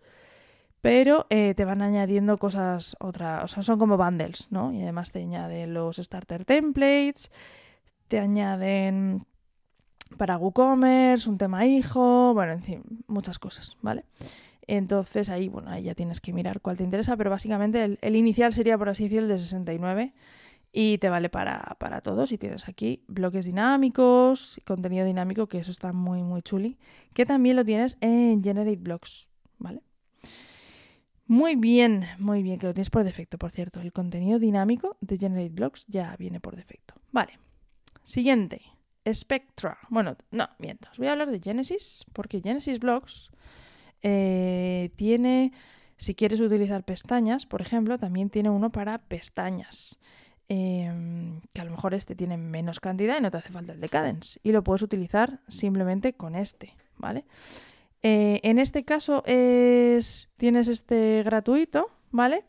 Pero 0.81 1.27
eh, 1.31 1.55
te 1.55 1.65
van 1.65 1.83
añadiendo 1.83 2.39
cosas 2.39 2.97
otras. 2.99 3.45
O 3.45 3.49
sea, 3.49 3.63
son 3.63 3.79
como 3.79 3.97
bundles, 3.97 4.49
¿no? 4.51 4.73
Y 4.73 4.83
además 4.83 5.13
te 5.13 5.21
añaden 5.21 5.75
los 5.75 5.99
starter 5.99 6.45
templates. 6.45 7.31
Te 8.09 8.19
añaden 8.19 9.27
para 10.17 10.37
WooCommerce, 10.37 11.29
un 11.29 11.39
tema 11.39 11.67
hijo. 11.67 12.35
Bueno, 12.35 12.53
en 12.53 12.63
fin, 12.63 12.83
muchas 13.07 13.39
cosas, 13.39 13.77
¿vale? 13.81 14.05
Entonces 14.73 15.31
ahí, 15.31 15.49
bueno, 15.49 15.69
ahí 15.69 15.83
ya 15.83 15.97
tienes 15.97 16.21
que 16.21 16.33
mirar 16.33 16.61
cuál 16.61 16.77
te 16.77 16.85
interesa, 16.85 17.17
pero 17.17 17.29
básicamente 17.29 17.99
el, 18.01 18.15
inicial 18.15 18.53
sería, 18.53 18.79
por 18.79 18.89
así 18.89 19.03
decirlo, 19.03 19.25
el 19.25 19.29
de 19.33 19.39
69 19.41 20.15
y 20.73 20.99
te 20.99 21.09
vale 21.09 21.29
para, 21.29 21.77
para 21.81 22.01
todos. 22.03 22.31
Y 22.31 22.39
tienes 22.39 22.69
aquí 22.69 23.03
bloques 23.09 23.47
dinámicos, 23.47 24.61
contenido 24.65 25.05
dinámico, 25.05 25.49
que 25.49 25.59
eso 25.59 25.73
está 25.73 25.93
muy, 25.93 26.23
muy 26.23 26.41
chuli, 26.43 26.79
que 27.15 27.27
también 27.27 27.57
lo 27.57 27.65
tienes 27.65 27.97
en 28.01 28.45
Generate 28.45 28.77
Blocks, 28.77 29.29
¿vale? 29.59 29.83
Muy 31.27 31.57
bien, 31.57 32.07
muy 32.21 32.45
bien, 32.45 32.61
que 32.61 32.69
lo 32.69 32.73
tienes 32.73 32.91
por 32.91 33.03
defecto, 33.03 33.39
por 33.39 33.51
cierto. 33.51 33.81
El 33.81 33.93
contenido 33.93 34.39
dinámico 34.39 34.99
de 35.01 35.19
Generate 35.19 35.51
Blocks 35.51 35.85
ya 35.89 36.15
viene 36.17 36.39
por 36.39 36.55
defecto. 36.55 36.95
Vale. 37.11 37.41
Siguiente. 38.05 38.63
Spectra. 39.13 39.79
Bueno, 39.89 40.17
no, 40.31 40.49
miento. 40.61 40.89
Os 40.93 40.99
voy 40.99 41.09
a 41.09 41.13
hablar 41.13 41.33
de 41.33 41.41
Genesis, 41.41 42.05
porque 42.13 42.41
Genesis 42.41 42.79
Blocks 42.79 43.31
eh, 44.03 44.91
tiene, 44.97 45.53
si 45.97 46.15
quieres 46.15 46.41
utilizar 46.41 46.85
pestañas, 46.85 47.47
por 47.47 47.61
ejemplo, 47.61 47.99
también 47.99 48.31
tiene 48.31 48.51
uno 48.51 48.71
para 48.71 48.99
pestañas. 48.99 49.99
Em, 50.53 51.41
que 51.53 51.61
a 51.61 51.65
lo 51.65 51.71
mejor 51.71 51.95
este 51.95 52.17
tiene 52.17 52.37
menos 52.37 52.81
cantidad 52.81 53.17
y 53.17 53.23
no 53.23 53.31
te 53.31 53.37
hace 53.37 53.53
falta 53.53 53.73
el 53.73 53.81
de 53.81 53.89
Cadence. 53.89 54.41
Y 54.43 54.51
lo 54.51 54.65
puedes 54.65 54.83
utilizar 54.83 55.39
simplemente 55.47 56.15
con 56.15 56.35
este, 56.35 56.75
¿vale? 56.97 57.25
Eh, 58.03 58.41
en 58.43 58.59
este 58.59 58.85
caso 58.85 59.23
es, 59.27 60.29
tienes 60.37 60.67
este 60.67 61.23
gratuito, 61.25 61.91
¿vale? 62.11 62.43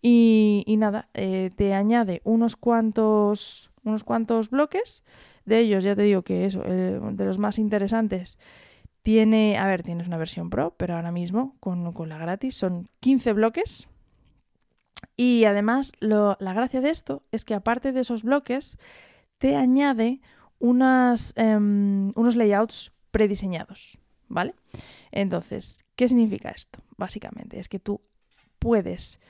Y, 0.00 0.64
nada, 0.78 1.10
eh, 1.12 1.50
te 1.54 1.74
añade 1.74 2.22
unos 2.24 2.56
cuantos, 2.56 3.70
unos 3.84 4.04
cuantos 4.04 4.48
bloques. 4.48 5.04
De 5.44 5.58
ellos, 5.58 5.84
ya 5.84 5.94
te 5.94 6.02
digo 6.02 6.22
que 6.22 6.46
eso, 6.46 6.62
de 6.62 7.24
los 7.26 7.38
más 7.38 7.58
interesantes, 7.58 8.38
tiene, 9.04 9.58
a 9.58 9.66
ver, 9.68 9.82
tienes 9.82 10.08
una 10.08 10.16
versión 10.16 10.50
Pro, 10.50 10.74
pero 10.76 10.96
ahora 10.96 11.12
mismo 11.12 11.54
con, 11.60 11.92
la 12.08 12.18
gratis 12.18 12.56
son 12.56 12.88
15 13.00 13.34
bloques, 13.34 13.86
y 15.16 15.44
además, 15.44 15.92
la 16.00 16.36
gracia 16.40 16.80
de 16.80 16.90
esto 16.90 17.22
es 17.30 17.44
que 17.44 17.54
aparte 17.54 17.92
de 17.92 18.00
esos 18.00 18.24
bloques, 18.24 18.78
te 19.38 19.56
añade 19.56 20.22
em, 21.36 22.12
unos 22.16 22.36
layouts 22.36 22.92
prediseñados, 23.10 23.98
¿vale? 24.28 24.54
Entonces, 25.12 25.84
¿qué 25.96 26.08
significa 26.08 26.48
esto? 26.48 26.80
Básicamente, 26.96 27.58
es 27.58 27.68
que 27.68 27.78
tú 27.78 28.00
puedes, 28.58 29.20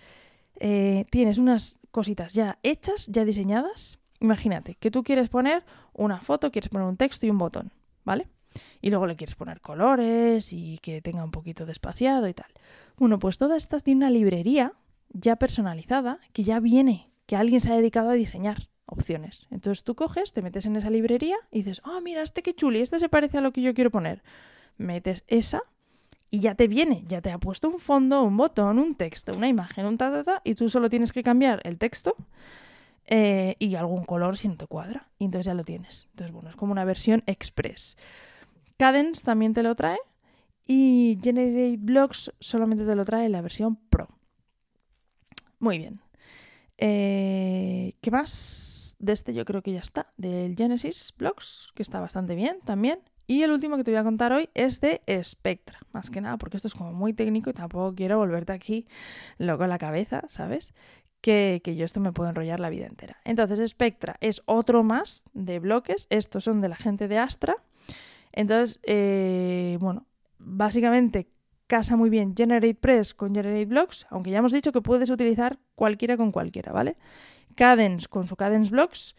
eh, 0.61 1.05
tienes 1.11 1.37
unas 1.39 1.81
cositas 1.91 2.33
ya 2.33 2.61
hechas, 2.63 3.09
ya 3.09 3.25
diseñadas. 3.25 3.99
Imagínate 4.21 4.77
que 4.77 4.93
tú 4.93 5.03
quieres 5.03 5.29
poner 5.29 5.65
una 5.93 6.21
foto, 6.21 6.53
quieres 6.53 6.69
poner 6.69 6.87
un 6.87 6.97
texto 6.97 7.27
y 7.27 7.31
un 7.31 7.39
botón, 7.39 7.73
¿vale? 8.05 8.29
Y 8.81 8.91
luego 8.91 9.07
le 9.07 9.17
quieres 9.17 9.35
poner 9.35 9.61
colores 9.61 10.53
y 10.53 10.79
que 10.79 11.01
tenga 11.01 11.25
un 11.25 11.31
poquito 11.31 11.67
de 11.67 11.73
espaciado 11.73 12.29
y 12.29 12.35
tal. 12.35 12.51
Bueno, 12.97 13.19
pues 13.19 13.39
todas 13.39 13.63
estas 13.63 13.83
tienen 13.83 14.05
una 14.05 14.11
librería 14.11 14.73
ya 15.11 15.37
personalizada 15.37 16.21
que 16.33 16.45
ya 16.45 16.61
viene, 16.61 17.11
que 17.27 17.37
alguien 17.37 17.61
se 17.61 17.73
ha 17.73 17.77
dedicado 17.77 18.11
a 18.11 18.15
diseñar 18.15 18.69
opciones. 18.87 19.47
Entonces 19.51 19.85
tú 19.85 19.95
coges, 19.95 20.33
te 20.33 20.43
metes 20.43 20.67
en 20.67 20.77
esa 20.77 20.91
librería 20.91 21.37
y 21.51 21.59
dices, 21.59 21.81
oh, 21.85 22.01
mira, 22.01 22.23
este 22.23 22.43
qué 22.43 22.55
chuli, 22.55 22.81
este 22.81 22.99
se 22.99 23.09
parece 23.09 23.39
a 23.39 23.41
lo 23.41 23.53
que 23.53 23.63
yo 23.63 23.75
quiero 23.75 23.91
poner. 23.91 24.23
Metes 24.77 25.25
esa 25.29 25.63
y 26.31 26.41
ya 26.41 26.55
te 26.55 26.69
viene, 26.69 27.05
ya 27.07 27.21
te 27.21 27.31
ha 27.31 27.39
puesto 27.39 27.69
un 27.69 27.79
fondo, 27.79 28.23
un 28.25 28.37
botón, 28.37 28.79
un 28.79 28.97
texto, 28.97 29.35
una 29.35 29.49
imagen, 29.49 29.87
un 29.87 29.97
ta, 29.97 30.11
ta, 30.11 30.25
ta, 30.25 30.43
y 30.45 30.55
tú 30.55 30.69
solo 30.69 30.91
tienes 30.91 31.13
que 31.13 31.23
cambiar 31.23 31.61
el 31.65 31.79
texto 31.79 32.17
eh, 33.07 33.55
y 33.59 33.75
algún 33.77 34.05
color 34.05 34.37
si 34.37 34.49
no 34.49 34.57
te 34.57 34.67
cuadra. 34.67 35.09
Y 35.19 35.27
entonces 35.27 35.47
ya 35.47 35.55
lo 35.55 35.65
tienes. 35.65 36.07
Entonces, 36.11 36.33
bueno, 36.33 36.51
es 36.51 36.57
como 36.57 36.73
una 36.73 36.85
versión 36.85 37.23
express. 37.27 37.97
Cadence 38.85 39.25
también 39.25 39.55
te 39.55 39.63
lo 39.63 39.75
trae 39.75 39.97
y 40.67 41.19
Generate 41.23 41.79
Blocks 41.79 42.31
solamente 42.39 42.85
te 42.85 42.95
lo 42.95 43.07
trae 43.07 43.31
la 43.31 43.41
versión 43.41 43.77
Pro. 43.77 44.11
Muy 45.59 45.79
bien. 45.79 46.03
Eh, 46.77 47.95
¿Qué 48.03 48.11
más? 48.11 48.95
De 48.99 49.15
este 49.15 49.33
yo 49.33 49.47
creo 49.47 49.63
que 49.63 49.73
ya 49.73 49.81
está. 49.81 50.13
Del 50.19 50.55
Genesis 50.55 51.15
Blocks, 51.17 51.73
que 51.75 51.81
está 51.81 51.99
bastante 51.99 52.35
bien 52.35 52.59
también. 52.67 52.99
Y 53.27 53.41
el 53.41 53.53
último 53.53 53.79
que 53.79 53.85
te 53.85 53.91
voy 53.91 54.01
a 54.01 54.05
contar 54.05 54.35
hoy 54.35 54.51
es 54.53 54.83
de 54.83 55.01
Spectra. 55.23 55.79
Más 55.93 56.11
que 56.11 56.21
nada 56.21 56.37
porque 56.37 56.59
esto 56.59 56.69
es 56.69 56.75
como 56.75 56.93
muy 56.93 57.15
técnico 57.15 57.49
y 57.49 57.55
tampoco 57.55 57.95
quiero 57.95 58.19
volverte 58.19 58.53
aquí 58.53 58.87
loco 59.39 59.65
en 59.65 59.71
la 59.71 59.79
cabeza, 59.79 60.25
¿sabes? 60.29 60.75
Que, 61.23 61.63
yo 61.65 61.87
esto 61.87 62.01
me 62.01 62.13
puedo 62.13 62.29
enrollar 62.29 62.61
la 62.61 62.69
vida 62.69 62.85
entera. 62.85 63.17
Entonces, 63.25 63.67
Spectra 63.71 64.19
es 64.21 64.43
otro 64.45 64.83
más 64.83 65.25
de 65.33 65.59
bloques. 65.59 66.07
Estos 66.11 66.45
son 66.45 66.61
de 66.61 66.69
la 66.69 66.77
gente 66.77 67.09
de 67.09 67.17
Astra. 67.17 67.57
Entonces, 68.35 68.81
eh, 68.83 69.79
bueno, 69.81 70.07
básicamente 70.39 71.29
casa 71.69 71.97
muy 71.97 72.11
bien 72.11 72.35
Generate 72.37 72.75
Press 72.75 73.15
con 73.15 73.35
Generate 73.35 73.65
Blocks, 73.65 74.07
aunque 74.11 74.31
ya 74.31 74.39
hemos 74.39 74.53
dicho 74.53 74.73
que 74.73 74.83
puedes 74.83 75.09
utilizar 75.09 75.59
cualquiera 75.77 76.17
con 76.17 76.33
cualquiera, 76.33 76.73
¿vale? 76.73 76.97
Cadence 77.55 78.09
con 78.09 78.27
su 78.27 78.37
Cadence 78.37 78.71
Blocks, 78.71 79.15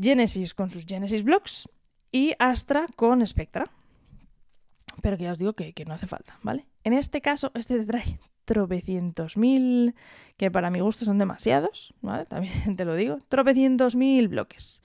Genesis 0.00 0.54
con 0.54 0.70
sus 0.70 0.86
Genesis 0.86 1.24
Blocks 1.24 1.68
y 2.12 2.32
Astra 2.38 2.86
con 2.94 3.26
Spectra. 3.26 3.64
Pero 5.02 5.16
que 5.16 5.24
ya 5.24 5.32
os 5.32 5.38
digo 5.38 5.52
que, 5.54 5.74
no 5.86 5.94
hace 5.94 6.06
falta, 6.06 6.38
¿vale? 6.42 6.66
En 6.84 6.92
este 6.92 7.20
caso, 7.20 7.50
este 7.54 7.78
te 7.78 7.86
trae 7.86 8.20
tropecientos 8.44 9.36
mil, 9.36 9.94
que 10.36 10.50
para 10.50 10.70
mi 10.70 10.80
gusto 10.80 11.04
son 11.04 11.18
demasiados, 11.18 11.92
¿vale? 12.00 12.24
También 12.28 12.76
te 12.76 12.84
lo 12.84 12.94
digo, 12.94 13.18
tropecientos 13.28 13.96
mil 13.96 14.28
bloques. 14.28 14.82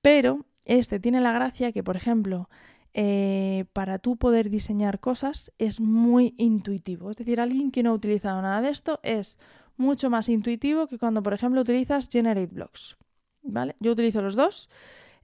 Pero 0.00 0.46
este 0.68 1.00
tiene 1.00 1.20
la 1.20 1.32
gracia 1.32 1.72
que, 1.72 1.82
por 1.82 1.96
ejemplo, 1.96 2.48
eh, 2.94 3.64
para 3.72 3.98
tú 3.98 4.16
poder 4.16 4.50
diseñar 4.50 5.00
cosas 5.00 5.52
es 5.58 5.80
muy 5.80 6.34
intuitivo. 6.38 7.10
Es 7.10 7.16
decir, 7.16 7.40
alguien 7.40 7.70
que 7.70 7.82
no 7.82 7.90
ha 7.90 7.94
utilizado 7.94 8.40
nada 8.40 8.60
de 8.60 8.70
esto 8.70 9.00
es 9.02 9.38
mucho 9.76 10.10
más 10.10 10.28
intuitivo 10.28 10.86
que 10.86 10.98
cuando, 10.98 11.22
por 11.22 11.32
ejemplo, 11.32 11.60
utilizas 11.60 12.08
Generate 12.10 12.52
Blocks. 12.52 12.96
¿Vale? 13.42 13.76
Yo 13.80 13.92
utilizo 13.92 14.20
los 14.20 14.36
dos. 14.36 14.68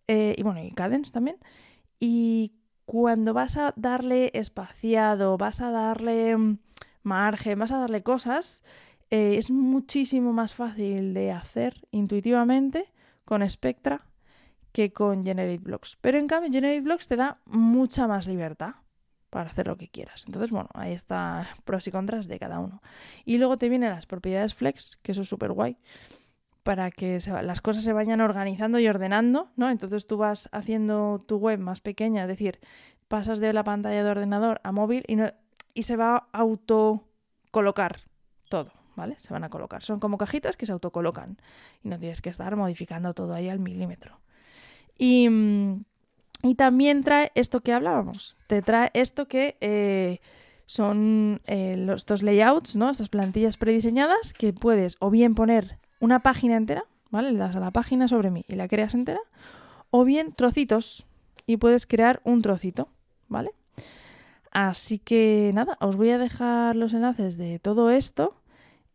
Eh, 0.09 0.35
y 0.39 0.43
bueno, 0.43 0.63
y 0.65 0.71
Cadence 0.73 1.13
también. 1.13 1.37
Y 2.01 2.55
cuando 2.87 3.35
vas 3.35 3.57
a 3.57 3.75
darle 3.77 4.31
espaciado, 4.35 5.37
vas 5.37 5.61
a 5.61 5.71
darle 5.71 6.37
mm, 6.37 6.59
margen, 7.03 7.59
vas 7.59 7.73
a 7.73 7.79
darle 7.79 8.03
cosas, 8.03 8.65
eh, 9.11 9.37
es 9.37 9.51
muchísimo 9.51 10.33
más 10.33 10.55
fácil 10.55 11.15
de 11.15 11.33
hacer 11.33 11.87
intuitivamente 11.91 12.93
con 13.25 13.49
Spectra 13.49 14.07
que 14.75 14.93
con 14.93 15.25
Generate 15.25 15.59
Blocks. 15.59 15.97
Pero 16.01 16.19
en 16.19 16.27
cambio, 16.27 16.51
Generate 16.51 16.81
Blocks 16.81 17.07
te 17.07 17.15
da 17.15 17.39
mucha 17.47 18.09
más 18.09 18.27
libertad 18.27 18.75
para 19.31 19.49
hacer 19.49 19.69
lo 19.69 19.77
que 19.77 19.89
quieras. 19.89 20.25
Entonces, 20.27 20.51
bueno, 20.51 20.69
ahí 20.75 20.93
está 20.93 21.47
pros 21.65 21.87
y 21.87 21.93
contras 21.93 22.27
de 22.27 22.41
cada 22.41 22.59
uno. 22.59 22.83
Y 23.25 23.39
luego 23.39 23.57
te 23.57 23.69
vienen 23.69 23.91
las 23.91 24.07
propiedades 24.07 24.53
Flex, 24.53 24.99
que 25.01 25.13
eso 25.13 25.23
es 25.23 25.29
súper 25.29 25.53
guay, 25.53 25.79
para 26.65 26.91
que 26.91 27.21
las 27.45 27.61
cosas 27.61 27.85
se 27.85 27.93
vayan 27.93 28.21
organizando 28.21 28.81
y 28.81 28.89
ordenando, 28.89 29.53
¿no? 29.55 29.71
Entonces 29.71 30.09
tú 30.09 30.17
vas 30.17 30.49
haciendo 30.51 31.23
tu 31.25 31.37
web 31.37 31.61
más 31.61 31.81
pequeña, 31.81 32.23
es 32.23 32.29
decir, 32.29 32.59
pasas 33.07 33.39
de 33.39 33.53
la 33.53 33.63
pantalla 33.63 34.03
de 34.03 34.11
ordenador 34.11 34.61
a 34.65 34.73
móvil 34.73 35.05
y, 35.07 35.83
se 35.85 35.97
va 35.97 36.17
a 36.17 36.39
autocolocar 36.41 38.01
todo, 38.49 38.73
¿vale? 38.97 39.21
Se 39.21 39.33
van 39.33 39.45
a 39.45 39.51
colocar. 39.51 39.85
Son 39.85 40.01
como 40.01 40.19
cajitas 40.19 40.57
que 40.57 40.67
se 40.67 40.73
autocolocan 40.73 41.39
y 41.85 41.91
no 41.91 41.99
tienes 42.01 42.21
que 42.21 42.31
estar 42.31 42.57
modificando 42.57 43.15
todo 43.15 43.35
ahí 43.35 43.49
al 43.49 43.61
milímetro. 43.61 44.24
Mm, 44.99 45.81
y, 46.43 46.55
también 46.57 47.03
trae 47.03 47.33
esto 47.35 47.61
que 47.61 47.73
hablábamos, 47.73 48.37
te 48.47 48.63
trae 48.63 48.91
esto 48.95 49.27
que 49.27 49.57
eh, 49.61 50.21
son 50.67 51.41
eh, 51.47 51.87
estos 51.95 52.23
layouts, 52.23 52.77
¿no? 52.77 52.91
Estas 52.91 53.09
plantillas 53.09 53.57
prediseñadas 53.57 54.33
que 54.33 54.53
puedes 54.53 54.97
o 55.01 55.11
bien 55.11 55.35
poner 55.35 55.79
una 56.01 56.21
página 56.21 56.57
entera, 56.57 56.85
¿vale? 57.11 57.33
Le 57.33 57.39
das 57.39 57.57
a 57.57 57.61
la 57.61 57.71
página 57.71 58.09
sobre 58.09 58.31
mí 58.31 58.45
y 58.49 58.55
la 58.55 58.69
creas 58.69 58.95
entera, 58.95 59.21
o 59.91 60.05
bien 60.05 60.31
trocitos 60.31 61.07
y 61.47 61.57
puedes 61.57 61.87
crear 61.87 62.21
un 62.25 62.43
trocito, 62.43 62.89
¿vale? 63.29 63.53
Así 64.51 64.99
que 64.99 65.51
nada, 65.55 65.77
os 65.81 65.97
voy 65.97 66.11
a 66.11 66.19
dejar 66.19 66.77
los 66.77 66.95
enlaces 66.95 67.37
de 67.37 67.59
todo 67.59 67.91
esto 67.91 68.41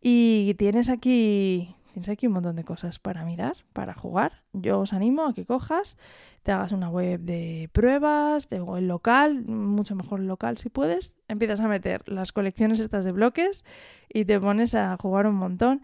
y 0.01 0.53
tienes 0.57 0.89
aquí 0.89 1.75
Tienes 1.99 2.13
aquí 2.13 2.27
un 2.27 2.33
montón 2.33 2.55
de 2.55 2.63
cosas 2.63 2.97
para 2.97 3.25
mirar, 3.25 3.57
para 3.73 3.93
jugar. 3.93 4.41
Yo 4.53 4.79
os 4.79 4.93
animo 4.93 5.25
a 5.25 5.33
que 5.33 5.45
cojas, 5.45 5.97
te 6.43 6.53
hagas 6.53 6.71
una 6.71 6.87
web 6.89 7.19
de 7.19 7.69
pruebas, 7.73 8.47
de 8.47 8.61
web 8.61 8.83
local, 8.83 9.43
mucho 9.43 9.97
mejor 9.97 10.21
local 10.21 10.57
si 10.57 10.69
puedes. 10.69 11.13
Empiezas 11.27 11.59
a 11.59 11.67
meter 11.67 12.07
las 12.07 12.31
colecciones 12.31 12.79
estas 12.79 13.03
de 13.03 13.11
bloques 13.11 13.65
y 14.07 14.23
te 14.23 14.39
pones 14.39 14.75
a 14.75 14.95
jugar 14.95 15.27
un 15.27 15.35
montón. 15.35 15.81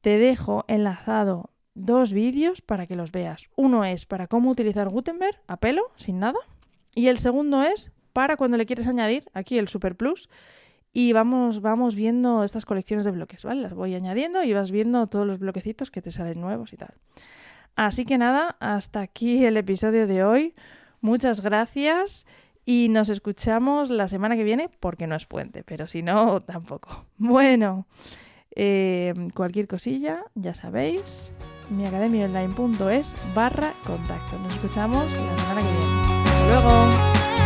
Te 0.00 0.16
dejo 0.18 0.64
enlazado 0.68 1.50
dos 1.74 2.12
vídeos 2.12 2.62
para 2.62 2.86
que 2.86 2.94
los 2.94 3.10
veas. 3.10 3.50
Uno 3.56 3.84
es 3.84 4.06
para 4.06 4.28
cómo 4.28 4.50
utilizar 4.50 4.88
Gutenberg 4.88 5.40
a 5.48 5.56
pelo, 5.56 5.90
sin 5.96 6.20
nada. 6.20 6.38
Y 6.94 7.08
el 7.08 7.18
segundo 7.18 7.64
es 7.64 7.90
para 8.12 8.36
cuando 8.36 8.58
le 8.58 8.66
quieres 8.66 8.86
añadir 8.86 9.24
aquí 9.34 9.58
el 9.58 9.66
Super 9.66 9.96
Plus 9.96 10.28
y 10.92 11.12
vamos, 11.12 11.60
vamos 11.60 11.94
viendo 11.94 12.44
estas 12.44 12.64
colecciones 12.64 13.04
de 13.04 13.10
bloques, 13.10 13.44
¿vale? 13.44 13.62
Las 13.62 13.74
voy 13.74 13.94
añadiendo 13.94 14.42
y 14.42 14.52
vas 14.52 14.70
viendo 14.70 15.06
todos 15.06 15.26
los 15.26 15.38
bloquecitos 15.38 15.90
que 15.90 16.02
te 16.02 16.10
salen 16.10 16.40
nuevos 16.40 16.72
y 16.72 16.76
tal. 16.76 16.94
Así 17.76 18.04
que 18.04 18.18
nada, 18.18 18.56
hasta 18.58 19.00
aquí 19.00 19.44
el 19.44 19.56
episodio 19.56 20.06
de 20.06 20.24
hoy. 20.24 20.54
Muchas 21.00 21.42
gracias 21.42 22.26
y 22.64 22.88
nos 22.90 23.08
escuchamos 23.08 23.88
la 23.88 24.08
semana 24.08 24.36
que 24.36 24.44
viene 24.44 24.68
porque 24.80 25.06
no 25.06 25.14
es 25.14 25.26
puente, 25.26 25.62
pero 25.62 25.86
si 25.86 26.02
no, 26.02 26.40
tampoco. 26.46 27.06
Bueno, 27.16 27.86
eh, 28.56 29.14
cualquier 29.34 29.68
cosilla, 29.68 30.24
ya 30.34 30.54
sabéis, 30.54 31.32
miacademiaonline.es 31.70 33.14
barra 33.34 33.72
contacto. 33.84 34.38
Nos 34.40 34.54
escuchamos 34.54 35.04
la 35.12 35.38
semana 35.38 35.60
que 35.60 35.68
viene. 35.68 36.24
Hasta 36.24 36.46
luego. 36.48 37.37